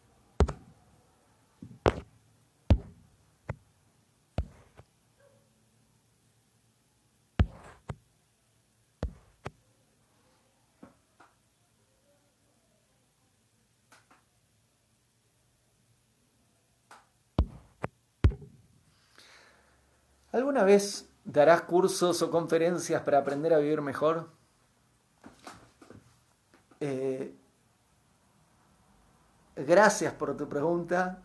[20.33, 24.31] ¿Alguna vez darás cursos o conferencias para aprender a vivir mejor?
[26.81, 27.35] Eh,
[29.55, 31.23] gracias por tu pregunta.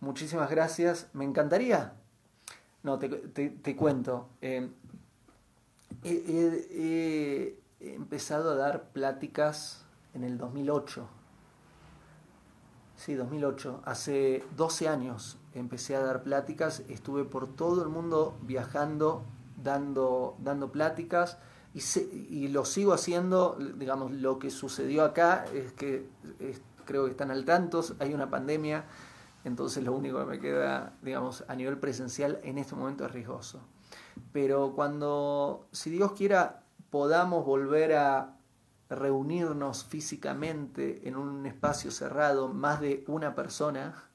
[0.00, 1.08] Muchísimas gracias.
[1.12, 1.92] Me encantaría.
[2.82, 4.30] No, te, cuento.
[4.40, 4.70] Eh,
[6.04, 9.84] he, empezado a dar pláticas
[10.14, 11.08] en el 2008.
[12.98, 13.82] Sí, 2008.
[13.84, 16.82] Hace 12 años empecé a dar pláticas.
[16.88, 19.22] Estuve por todo el mundo viajando,
[19.62, 21.38] dando, dando pláticas.
[21.74, 21.80] Y,
[22.28, 23.56] y lo sigo haciendo.
[23.76, 26.08] Digamos, lo que sucedió acá es que
[26.86, 27.84] creo que están al tanto.
[28.00, 28.84] Hay una pandemia.
[29.44, 33.60] Entonces lo único que me queda, digamos, a nivel presencial en este momento es riesgoso.
[34.32, 38.37] Pero cuando, si Dios quiera, podamos volver a
[38.88, 44.08] reunirnos físicamente en un espacio cerrado, más de una persona,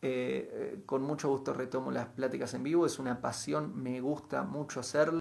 [0.00, 4.42] eh, eh, con mucho gusto retomo las pláticas en vivo, es una pasión, me gusta
[4.42, 5.20] mucho hacerlo.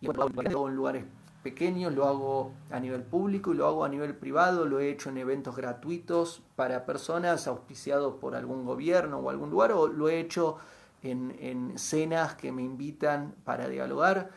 [0.00, 1.04] Y en lugares
[1.42, 5.10] pequeños, lo hago a nivel público y lo hago a nivel privado, lo he hecho
[5.10, 10.20] en eventos gratuitos para personas auspiciados por algún gobierno o algún lugar, o lo he
[10.20, 10.58] hecho
[11.02, 14.30] en, cenas que me invitan para dialogar.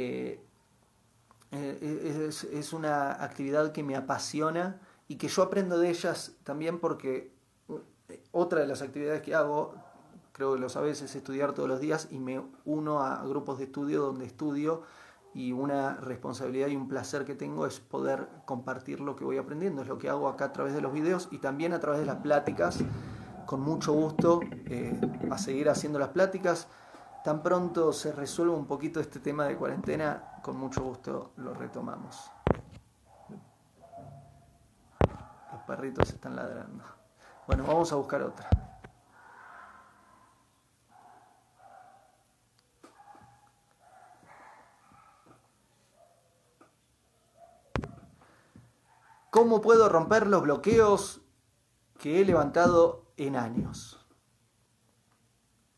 [0.00, 0.38] Eh,
[1.50, 7.32] eh, es, una actividad que me apasiona y que yo aprendo de ellas también porque
[8.08, 9.74] eh, otra de las actividades que hago,
[10.32, 13.64] creo que lo sabes, es estudiar todos los días y me uno a grupos de
[13.64, 14.82] estudio donde estudio
[15.34, 19.82] y una responsabilidad y un placer que tengo es poder compartir lo que voy aprendiendo.
[19.82, 22.06] Es lo que hago acá a través de los videos y también a través de
[22.06, 22.84] las pláticas.
[23.46, 24.40] Con mucho gusto
[25.30, 26.68] a seguir haciendo las pláticas.
[27.28, 32.30] Tan pronto se resuelva un poquito este tema de cuarentena, con mucho gusto lo retomamos.
[35.52, 36.84] Los perritos están ladrando.
[37.46, 38.48] Bueno, vamos a buscar otra.
[49.28, 51.20] ¿Cómo puedo romper los bloqueos
[51.98, 54.02] que he levantado en años?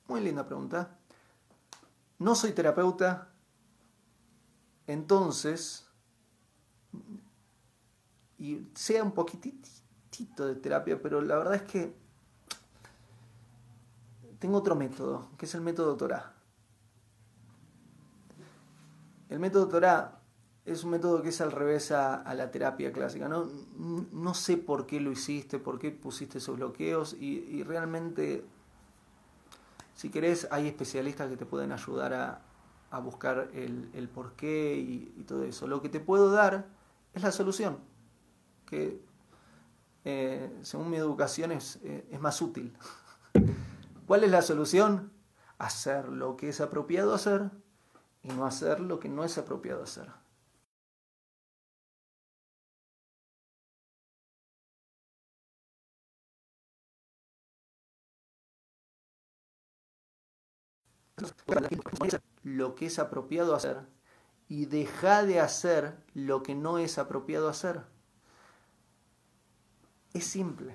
[0.07, 1.00] Muy linda pregunta.
[2.21, 3.33] No soy terapeuta,
[4.87, 5.89] entonces,
[8.39, 11.95] y sea un poquitito de terapia, pero la verdad es que
[14.39, 16.35] tengo otro método, que es el método Torah.
[19.29, 20.21] El método Torah
[20.65, 23.29] es un método que es al revés a, la terapia clásica.
[23.29, 23.49] ¿no?
[23.77, 28.45] no sé por qué lo hiciste, por qué pusiste esos bloqueos y, realmente,
[30.01, 32.15] si querés, hay especialistas que te pueden ayudar
[32.91, 35.67] a, buscar el, el porqué y, todo eso.
[35.67, 36.69] Lo que te puedo dar
[37.13, 37.77] es la solución,
[38.65, 39.05] que
[40.07, 42.75] eh, según mi educación es, eh, es más útil.
[44.07, 45.13] ¿Cuál es la solución?
[45.59, 47.51] Hacer lo que es apropiado hacer
[48.23, 50.09] y no hacer lo que no es apropiado hacer.
[62.43, 63.79] Lo que es apropiado hacer
[64.51, 67.83] y deja de hacer lo que no es apropiado hacer.
[70.13, 70.75] Es simple.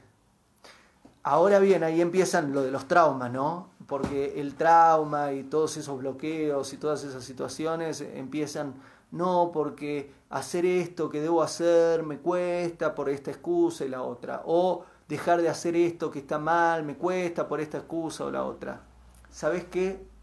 [1.24, 3.72] Ahora bien, ahí empiezan lo de los traumas, ¿no?
[3.86, 8.76] Porque el trauma y todos esos bloqueos y todas esas situaciones empiezan,
[9.12, 14.44] no, porque hacer esto que debo hacer me cuesta por esta excusa y la otra.
[14.46, 18.46] O dejar de hacer esto que está mal me cuesta por esta excusa o la
[18.46, 18.84] otra.
[19.32, 20.15] ¿Sabes qué?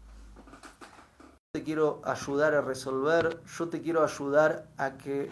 [1.53, 5.29] Te quiero ayudar a resolver, yo te quiero ayudar a que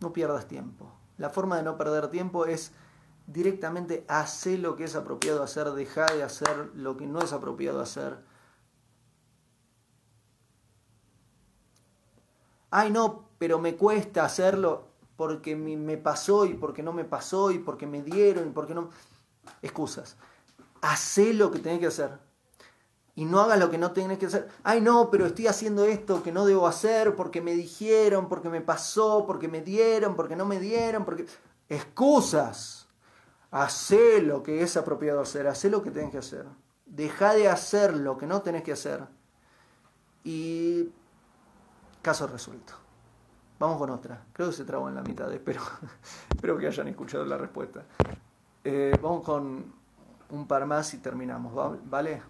[0.00, 0.90] no pierdas tiempo.
[1.18, 2.72] La forma de no perder tiempo es
[3.26, 7.78] directamente hacer lo que es apropiado hacer, deja de hacer lo que no es apropiado
[7.78, 8.16] hacer.
[12.70, 17.58] Ay, no, pero me cuesta hacerlo porque me pasó y porque no me pasó y
[17.58, 18.88] porque me dieron y porque no...
[19.60, 20.16] Excusas.
[20.80, 22.31] Hacé lo que tenés que hacer
[23.14, 24.48] y no hagas lo que no tienes que hacer.
[24.62, 28.62] Ay, no, pero estoy haciendo esto que no debo hacer porque me dijeron, porque me
[28.62, 31.26] pasó, porque me dieron, porque no me dieron, porque...
[31.68, 32.88] Excusas.
[33.50, 36.46] Hacé lo que es apropiado hacer, hacé lo que tenés que hacer.
[36.86, 39.04] Deja de hacer lo que no tenés que hacer.
[40.24, 40.90] Y
[42.00, 42.74] caso resuelto.
[43.58, 44.24] Vamos con otra.
[44.32, 45.60] Creo que se trabó en la mitad, espero,
[46.34, 47.84] espero que hayan escuchado la respuesta.
[48.64, 49.72] Eh, vamos con
[50.30, 52.22] un par más y terminamos, ¿vale?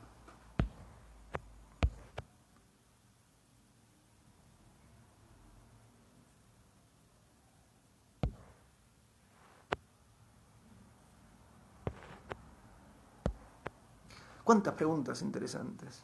[14.45, 16.03] ¿Cuántas preguntas interesantes?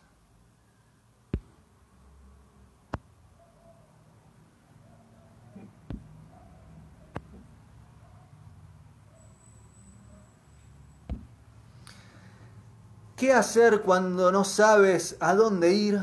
[13.17, 16.01] ¿Qué hacer cuando no sabes a dónde ir?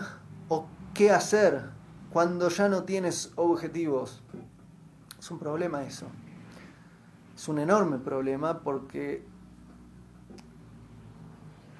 [0.49, 1.69] ¿O qué hacer
[2.11, 4.21] cuando ya no tienes objetivos?
[5.17, 6.07] Es un problema eso.
[7.33, 9.25] Es un enorme problema porque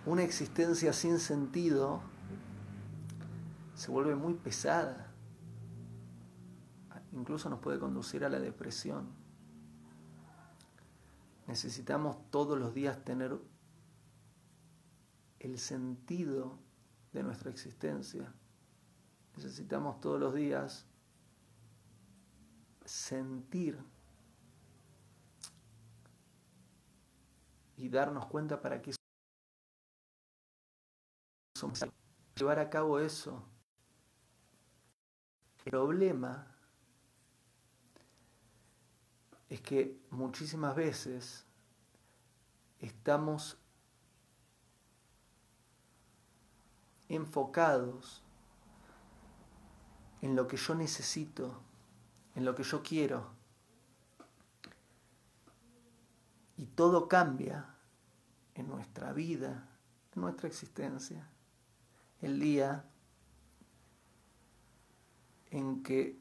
[0.05, 2.01] una existencia sin sentido
[3.73, 5.11] se vuelve muy pesada.
[7.11, 9.07] Incluso nos puede conducir a la depresión.
[11.47, 13.37] Necesitamos todos los días tener
[15.39, 16.57] el sentido
[17.13, 18.33] de nuestra existencia.
[19.35, 20.85] Necesitamos todos los días
[22.85, 23.77] sentir
[27.77, 28.91] y darnos cuenta para qué
[32.35, 33.43] Llevar a cabo eso.
[35.63, 36.55] El problema
[39.49, 41.45] es que muchísimas veces
[42.79, 43.57] estamos
[47.07, 48.23] enfocados
[50.21, 51.61] en lo que yo necesito,
[52.35, 53.33] en lo que yo quiero.
[56.57, 57.75] Y todo cambia
[58.55, 59.69] en nuestra vida,
[60.15, 61.29] en nuestra existencia.
[62.21, 62.85] El día
[65.51, 66.17] en que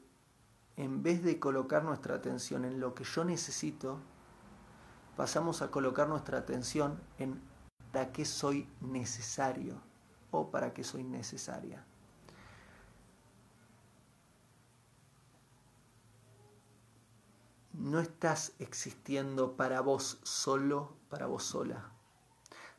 [0.77, 3.99] en vez de colocar nuestra atención en lo que yo necesito,
[5.15, 7.41] pasamos a colocar nuestra atención en
[7.95, 9.81] para qué soy necesario
[10.29, 11.85] o para qué soy necesaria.
[17.71, 21.89] No estás existiendo para vos solo, para vos sola.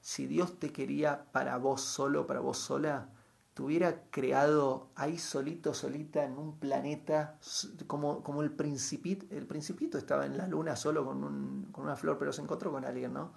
[0.06, 3.08] Si Dios te quería para vos solo, para vos sola,
[3.54, 7.40] te hubiera creado ahí solito, solita, en un planeta,
[7.88, 9.26] como, como el principito.
[9.34, 12.84] El principito estaba en la luna solo con, con una flor, pero se encontró con
[12.84, 13.32] alguien, ¿no?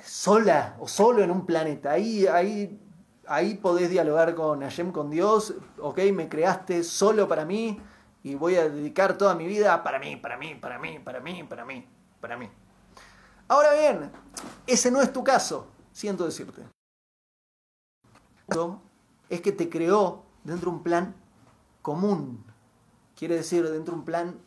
[0.00, 1.90] Sola o solo en un planeta.
[1.90, 2.80] Ahí, ahí
[3.26, 7.80] ahí podés dialogar con Hashem, con Dios, ok, me creaste solo para mí
[8.22, 11.42] y voy a dedicar toda mi vida para mí, para mí, para mí, para mí,
[11.42, 11.84] para mí,
[12.20, 12.48] para mí.
[13.48, 14.10] Ahora bien,
[14.66, 16.62] ese no es tu caso, siento decirte.
[19.28, 21.14] Es que te creó dentro de un plan
[21.82, 22.44] común,
[23.16, 24.40] quiere decir dentro de un plan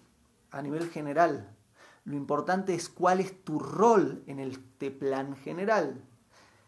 [0.51, 1.55] a nivel general.
[2.03, 6.03] Lo importante es cuál es tu rol en este plan general.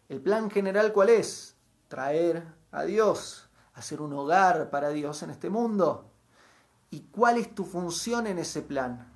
[0.09, 1.53] ¿El plan general cuál es?
[1.93, 6.09] traer a Dios, hacer un hogar para Dios en este mundo.
[6.89, 9.12] ¿Y cuál es tu función en ese plan?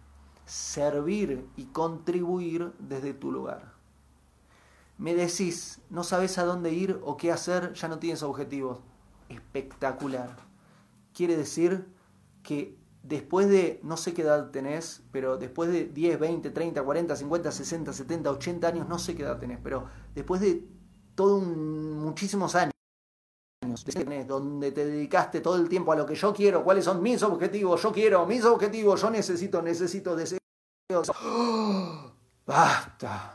[0.47, 3.73] Servir y contribuir desde tu lugar.
[4.97, 8.79] Me decís, no sabes a dónde ir o qué hacer, ya no tienes objetivos.
[9.29, 10.35] Espectacular.
[11.13, 11.85] Quiere decir
[12.43, 17.15] que después de, no sé qué edad tenés, pero después de 10, 20, 30, 40,
[17.15, 19.85] 50, 60, 70, 80 años, no sé qué edad tenés, pero
[20.15, 20.65] después de
[21.13, 22.76] todos muchísimos años
[24.28, 27.82] donde te dedicaste todo el tiempo a lo que yo quiero, cuáles son mis objetivos,
[27.82, 31.11] yo quiero, mis objetivos, yo necesito, necesito, deseos.
[32.45, 33.34] basta.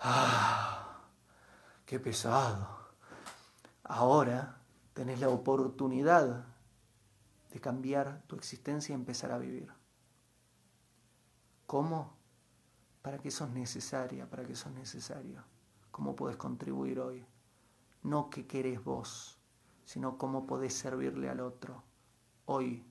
[0.00, 1.00] Ah,
[1.84, 2.78] qué pesado.
[3.84, 4.58] Ahora
[4.92, 6.44] tenés la oportunidad
[7.50, 9.72] de cambiar tu existencia y empezar a vivir.
[11.66, 12.16] ¿Cómo?
[13.02, 15.42] Para que sos necesaria, para que sos necesario.
[15.90, 17.26] ¿Cómo puedes contribuir hoy?
[18.02, 19.38] No qué querés vos,
[19.84, 21.82] sino cómo podés servirle al otro.
[22.46, 22.84] Hoy,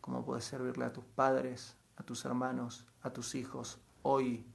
[0.00, 3.78] cómo podés servirle a tus padres, a tus hermanos, a tus hijos.
[4.02, 4.46] Hoy,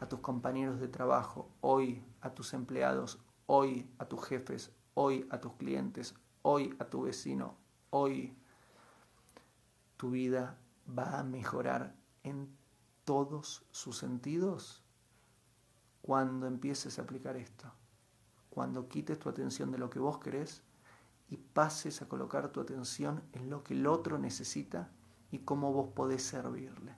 [0.00, 1.50] a tus compañeros de trabajo.
[1.60, 3.18] Hoy, a tus empleados.
[3.46, 4.72] Hoy, a tus jefes.
[4.94, 6.14] Hoy, a tus clientes.
[6.42, 7.56] Hoy, a tu vecino.
[7.90, 8.36] Hoy,
[9.96, 12.56] tu vida va a mejorar en
[13.04, 14.82] todos sus sentidos
[16.02, 17.72] cuando empieces a aplicar esto.
[18.56, 20.62] Cuando quites tu atención de lo que vos querés
[21.28, 24.88] y pases a colocar tu atención en lo que el otro necesita
[25.30, 26.96] y cómo vos podés servirle.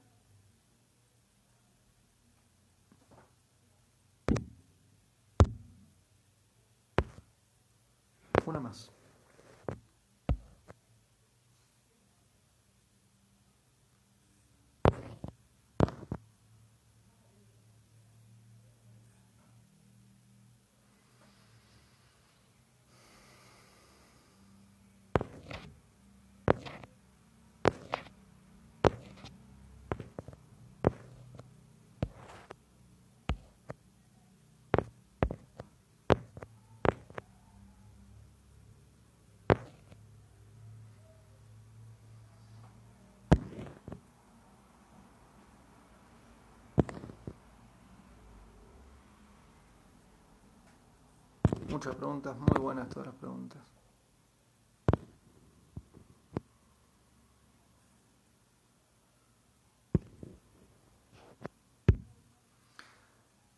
[8.47, 8.93] Una más.
[51.69, 53.61] Muchas preguntas, muy buenas todas las preguntas.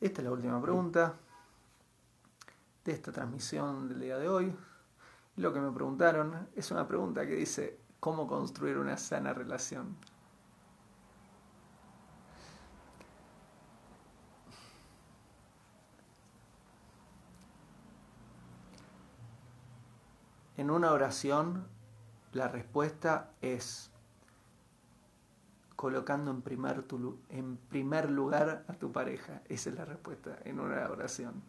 [0.01, 1.15] Esta es la última pregunta
[2.85, 4.57] de esta transmisión del día de hoy.
[5.37, 9.97] Lo que me preguntaron es una pregunta que dice, ¿cómo construir una sana relación?
[20.61, 21.67] En una oración,
[22.33, 23.91] la respuesta es
[25.75, 29.41] colocando en primer, lugar a tu pareja.
[29.49, 31.43] Esa es la respuesta en una oración.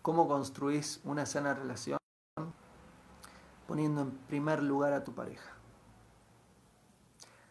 [0.00, 1.98] ¿Cómo construís una sana relación?
[3.68, 5.52] Poniendo en primer lugar a tu pareja.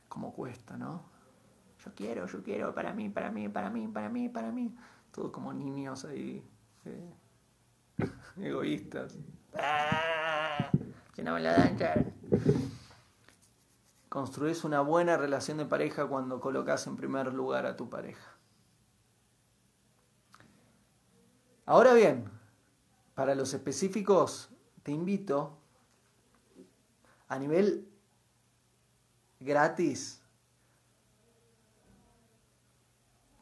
[0.10, 1.04] Como cuesta, ¿no?
[1.86, 4.76] Yo quiero, yo quiero, para mí, para mí, para mí, para mí, para mí.
[5.12, 6.44] Todos como niños ahí,
[6.86, 7.14] eh,
[8.38, 9.16] egoístas.
[9.56, 10.13] ¡Ah!
[11.18, 11.78] No me la dan,
[14.10, 18.36] Construís una buena relación de pareja cuando colocas en primer lugar a tu pareja.
[21.66, 22.30] Ahora bien,
[23.16, 24.50] para los específicos,
[24.84, 25.58] te invito
[27.28, 27.88] a nivel
[29.40, 30.22] gratis,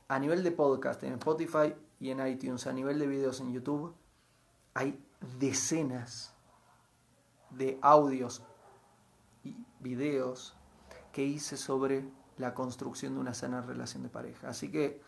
[0.07, 3.95] a nivel de podcast en Spotify y en iTunes, a nivel de videos en YouTube,
[4.73, 5.03] hay
[5.39, 6.30] decenas
[7.57, 8.43] de audios
[9.43, 10.55] y videos
[11.11, 12.05] que hice sobre
[12.37, 14.49] la construcción de una sana relación de pareja.
[14.49, 15.01] Así que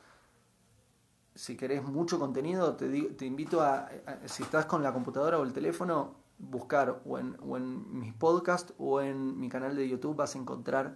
[1.36, 3.90] si querés mucho contenido, te, invito a,
[4.26, 8.74] si estás con la computadora o el teléfono, buscar o en, o en mis podcasts
[8.78, 10.96] o en mi canal de YouTube vas a encontrar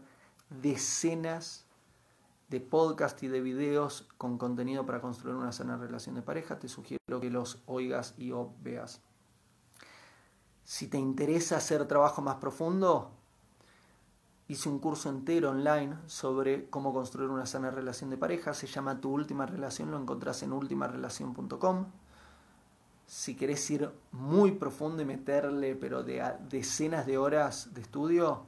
[0.49, 1.65] decenas
[2.49, 6.59] de podcasts y de videos con contenido para construir una sana relación de pareja.
[6.59, 9.01] Te sugiero que los oigas y o veas.
[10.67, 13.09] Si te interesa hacer trabajo más profundo,
[14.49, 18.53] Hice un curso entero online sobre cómo construir una sana relación de pareja.
[18.53, 21.85] Se llama Tu Última Relación, lo encontrás en ultimarelación.com.
[23.05, 28.43] Si querés ir muy profundo y meterle, pero de decenas de horas de estudio,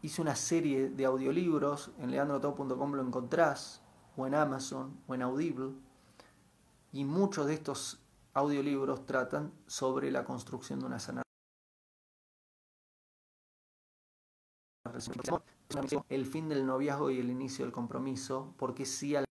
[0.00, 1.90] hice una serie de audiolibros.
[1.98, 3.82] En leandrotop.com lo encontrás,
[4.16, 5.72] o en Amazon, o en Audible.
[6.94, 8.00] Y muchos de estos
[8.38, 11.22] audiolibros tratan sobre la construcción de una sana
[16.08, 19.24] el fin del noviazgo y el inicio del compromiso, porque sí al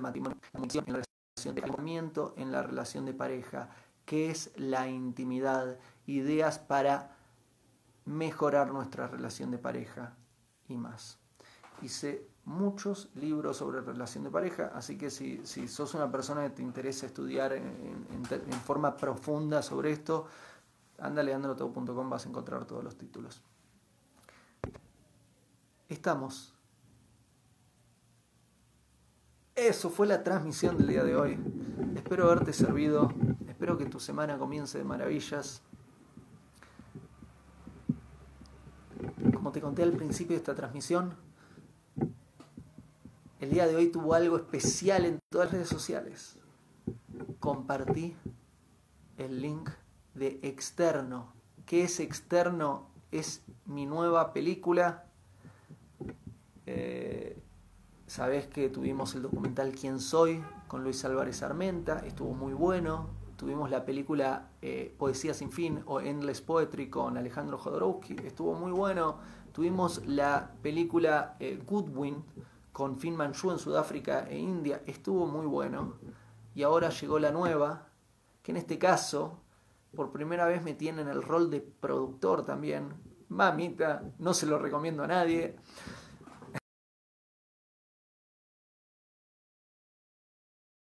[0.00, 1.02] matrimonio, en la
[1.36, 3.70] relación de en la relación de pareja,
[4.04, 7.16] que es la intimidad, ideas para
[8.04, 10.16] mejorar nuestra relación de pareja
[10.68, 11.18] y más.
[11.82, 16.50] Hice muchos libros sobre relación de pareja, así que si, si sos una persona que
[16.50, 20.26] te interesa estudiar en forma profunda sobre esto,
[21.02, 21.22] anda
[22.08, 23.42] vas a encontrar todos los títulos.
[25.88, 26.54] Estamos.
[29.54, 31.38] Eso fue la transmisión del día de hoy.
[31.94, 33.12] Espero haberte servido.
[33.48, 35.62] Espero que tu semana comience de maravillas.
[39.34, 41.14] Como te conté al principio de esta transmisión,
[43.42, 46.38] el día de hoy tuvo algo especial en todas las redes sociales.
[47.40, 48.14] Compartí
[49.18, 49.68] el link
[50.14, 51.32] de Externo.
[51.66, 52.86] ¿Qué es Externo?
[53.10, 55.06] Es mi nueva película.
[56.66, 57.36] Eh,
[58.52, 63.08] que tuvimos el documental Quién Soy con Luis Álvarez Armenta, estuvo muy bueno.
[63.36, 68.70] Tuvimos la película eh, Poesía sin fin o Endless Poetry con Alejandro Jodorowsky, estuvo muy
[68.70, 69.16] bueno.
[69.50, 72.22] Tuvimos la película eh, Goodwin
[72.72, 75.98] con Finn Manchu en Sudáfrica e India, estuvo muy bueno.
[76.54, 77.88] Y ahora llegó la nueva,
[78.42, 79.40] que en este caso
[79.94, 82.94] por primera vez me tiene en el rol de productor también.
[83.28, 85.56] Mamita, no se lo recomiendo a nadie.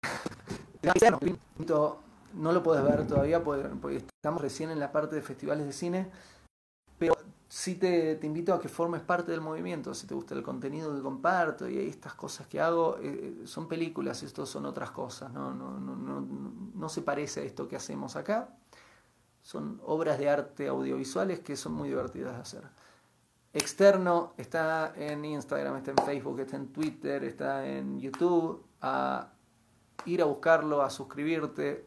[2.34, 6.10] No lo puedes ver todavía porque estamos recién en la parte de festivales de cine,
[6.98, 7.14] pero
[7.48, 11.02] sí te, invito a que formes parte del movimiento, si te gusta el contenido que
[11.02, 15.78] comparto y estas cosas que hago, eh, son películas, esto son otras cosas, no, no,
[15.78, 16.26] no, no,
[16.74, 18.56] no se parece a esto que hacemos acá
[19.46, 22.62] son obras de arte audiovisuales que son muy divertidas de hacer.
[23.52, 28.66] Externo está en Instagram, está en Facebook, está en Twitter, está en YouTube.
[28.82, 29.28] A
[30.04, 31.86] ir a buscarlo, a suscribirte.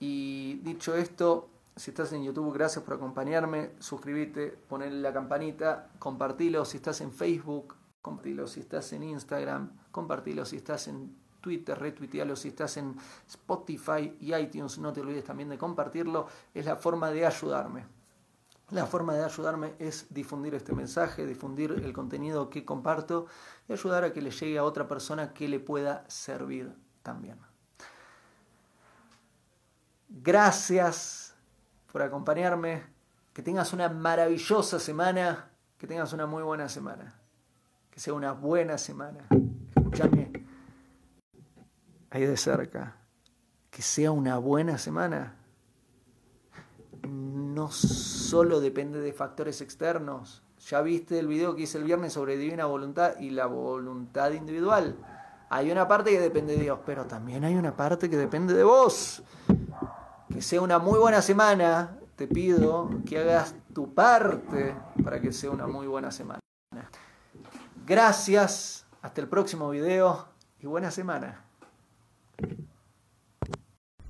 [0.00, 3.70] Y dicho esto, si estás en YouTube, gracias por acompañarme.
[3.78, 6.64] Suscríbete, ponle la campanita, compartilo.
[6.64, 8.48] Si estás en Facebook, compartilo.
[8.48, 10.44] Si estás en Instagram, compartilo.
[10.44, 12.34] Si estás en Twitter, retuitealo.
[12.34, 12.96] Si estás en
[13.28, 16.26] Spotify y iTunes, no te olvides también de compartirlo.
[16.52, 17.86] Es la forma de ayudarme.
[18.70, 23.26] La forma de ayudarme es difundir este mensaje, difundir el contenido que comparto
[23.68, 27.38] y ayudar a que le llegue a otra persona que le pueda servir también.
[30.08, 31.27] Gracias
[31.92, 32.82] por acompañarme.
[33.32, 35.50] Que tengas una maravillosa semana.
[35.76, 37.20] Que tengas una muy buena semana.
[37.90, 39.26] Que sea una buena semana.
[39.76, 40.32] Escúchame
[42.10, 42.96] ahí de cerca.
[43.70, 45.38] Que sea una buena semana
[47.58, 50.42] no solo depende de factores externos.
[50.68, 54.96] Ya viste el video que hice el viernes sobre divina voluntad y la voluntad individual.
[55.50, 58.64] Hay una parte que depende de Dios, pero también hay una parte que depende de
[58.64, 59.22] vos.
[60.32, 61.98] Que sea una muy buena semana.
[62.16, 66.40] Te pido que hagas tu parte para que sea una muy buena semana.
[67.86, 68.86] Gracias.
[69.00, 70.26] Hasta el próximo video
[70.60, 71.44] y buena semana.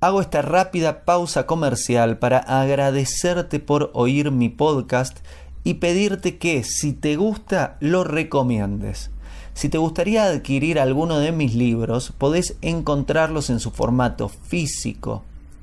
[0.01, 5.19] Hago esta rápida pausa comercial para agradecerte por oír mi podcast
[5.63, 9.11] y pedirte que si te gusta lo recomiendes.
[9.53, 15.23] Si te gustaría adquirir alguno de mis libros, podés encontrarlos en su formato físico